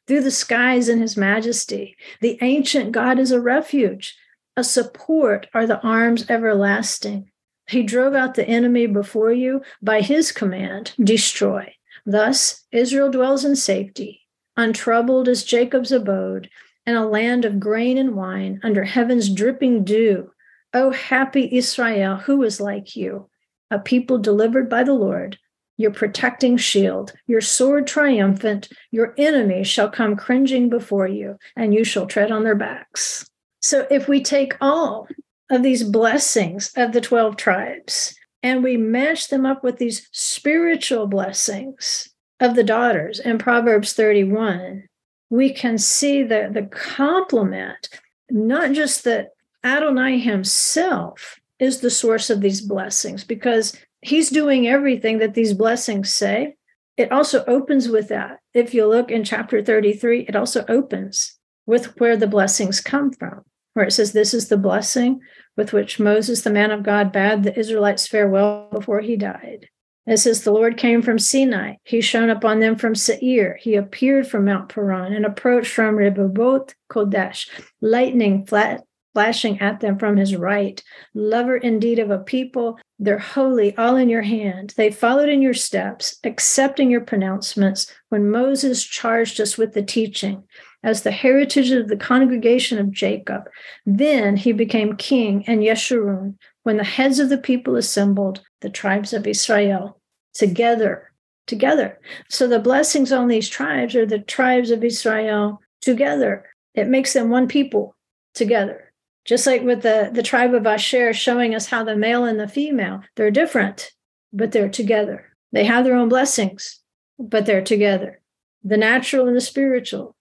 [0.07, 1.95] through the skies in his majesty.
[2.21, 4.17] The ancient God is a refuge,
[4.55, 7.31] a support are the arms everlasting.
[7.67, 11.73] He drove out the enemy before you by his command, destroy.
[12.05, 14.21] Thus, Israel dwells in safety,
[14.57, 16.49] untroubled as Jacob's abode,
[16.85, 20.31] in a land of grain and wine, under heaven's dripping dew.
[20.73, 23.29] O happy Israel, who is like you,
[23.71, 25.37] a people delivered by the Lord,
[25.77, 31.83] your protecting shield, your sword triumphant, your enemies shall come cringing before you, and you
[31.83, 33.25] shall tread on their backs.
[33.61, 35.07] So if we take all
[35.49, 41.07] of these blessings of the 12 tribes and we match them up with these spiritual
[41.07, 44.83] blessings of the daughters in Proverbs 31,
[45.29, 47.87] we can see the, the complement,
[48.29, 49.29] not just that
[49.63, 56.13] Adonai himself is the source of these blessings, because he's doing everything that these blessings
[56.13, 56.55] say.
[56.97, 58.39] It also opens with that.
[58.53, 63.43] If you look in chapter 33, it also opens with where the blessings come from
[63.73, 65.21] where it says, This is the blessing
[65.55, 69.69] with which Moses, the man of God, bade the Israelites farewell before he died.
[70.05, 71.75] It says, The Lord came from Sinai.
[71.83, 73.57] He shone upon them from Seir.
[73.61, 77.49] He appeared from Mount Paran and approached from Ribeboth Kodesh,
[77.81, 80.83] lightning flat, flashing at them from his right.
[81.13, 84.73] Lover indeed of a people, they're holy, all in your hand.
[84.75, 90.43] They followed in your steps, accepting your pronouncements when Moses charged us with the teaching
[90.83, 93.43] as the heritage of the congregation of Jacob.
[93.85, 99.13] Then he became king and Yeshurun when the heads of the people assembled, the tribes
[99.13, 99.99] of Israel,
[100.33, 101.11] together.
[101.45, 101.99] Together.
[102.29, 106.45] So the blessings on these tribes are the tribes of Israel together.
[106.73, 107.95] It makes them one people
[108.33, 108.93] together.
[109.25, 112.47] Just like with the, the tribe of Asher showing us how the male and the
[112.47, 113.91] female, they're different,
[114.31, 115.25] but they're together.
[115.51, 116.79] They have their own blessings,
[117.19, 118.21] but they're together.
[118.63, 120.15] The natural and the spiritual,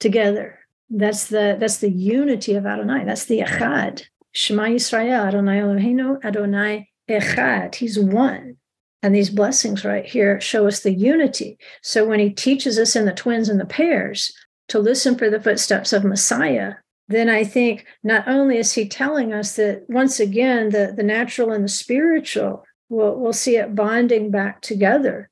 [0.00, 0.58] together.
[0.90, 3.04] That's the that's the unity of Adonai.
[3.04, 4.04] That's the Echad.
[4.32, 7.74] Shema Yisrael, Adonai Eloheinu, Adonai Echad.
[7.74, 8.56] He's one.
[9.02, 11.58] And these blessings right here show us the unity.
[11.82, 14.32] So when he teaches us in the twins and the pairs
[14.68, 16.74] to listen for the footsteps of Messiah,
[17.06, 21.52] then I think not only is he telling us that once again the, the natural
[21.52, 25.30] and the spiritual, we'll, we'll see it bonding back together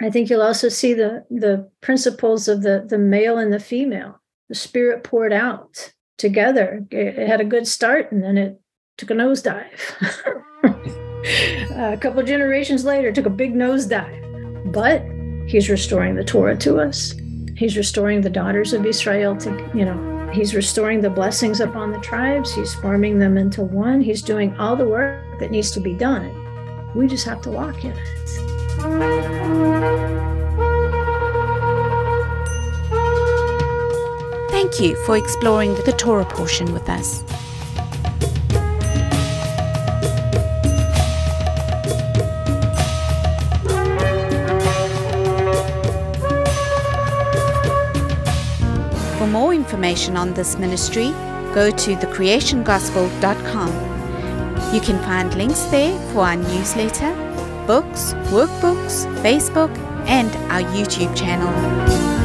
[0.00, 4.20] I think you'll also see the the principles of the the male and the female,
[4.48, 6.86] the spirit poured out together.
[6.90, 8.60] It, it had a good start, and then it
[8.96, 9.64] took a nosedive.
[11.94, 14.72] a couple generations later, took a big nosedive.
[14.72, 15.02] But
[15.50, 17.14] he's restoring the Torah to us.
[17.56, 20.30] He's restoring the daughters of Israel to you know.
[20.32, 22.54] He's restoring the blessings upon the tribes.
[22.54, 24.02] He's forming them into one.
[24.02, 26.30] He's doing all the work that needs to be done.
[26.94, 28.57] We just have to walk in it.
[34.50, 37.22] Thank you for exploring the Torah portion with us.
[49.18, 51.10] For more information on this ministry,
[51.52, 54.72] go to thecreationgospel.com.
[54.72, 57.27] You can find links there for our newsletter
[57.68, 59.70] books, workbooks, Facebook,
[60.08, 62.17] and our YouTube channel.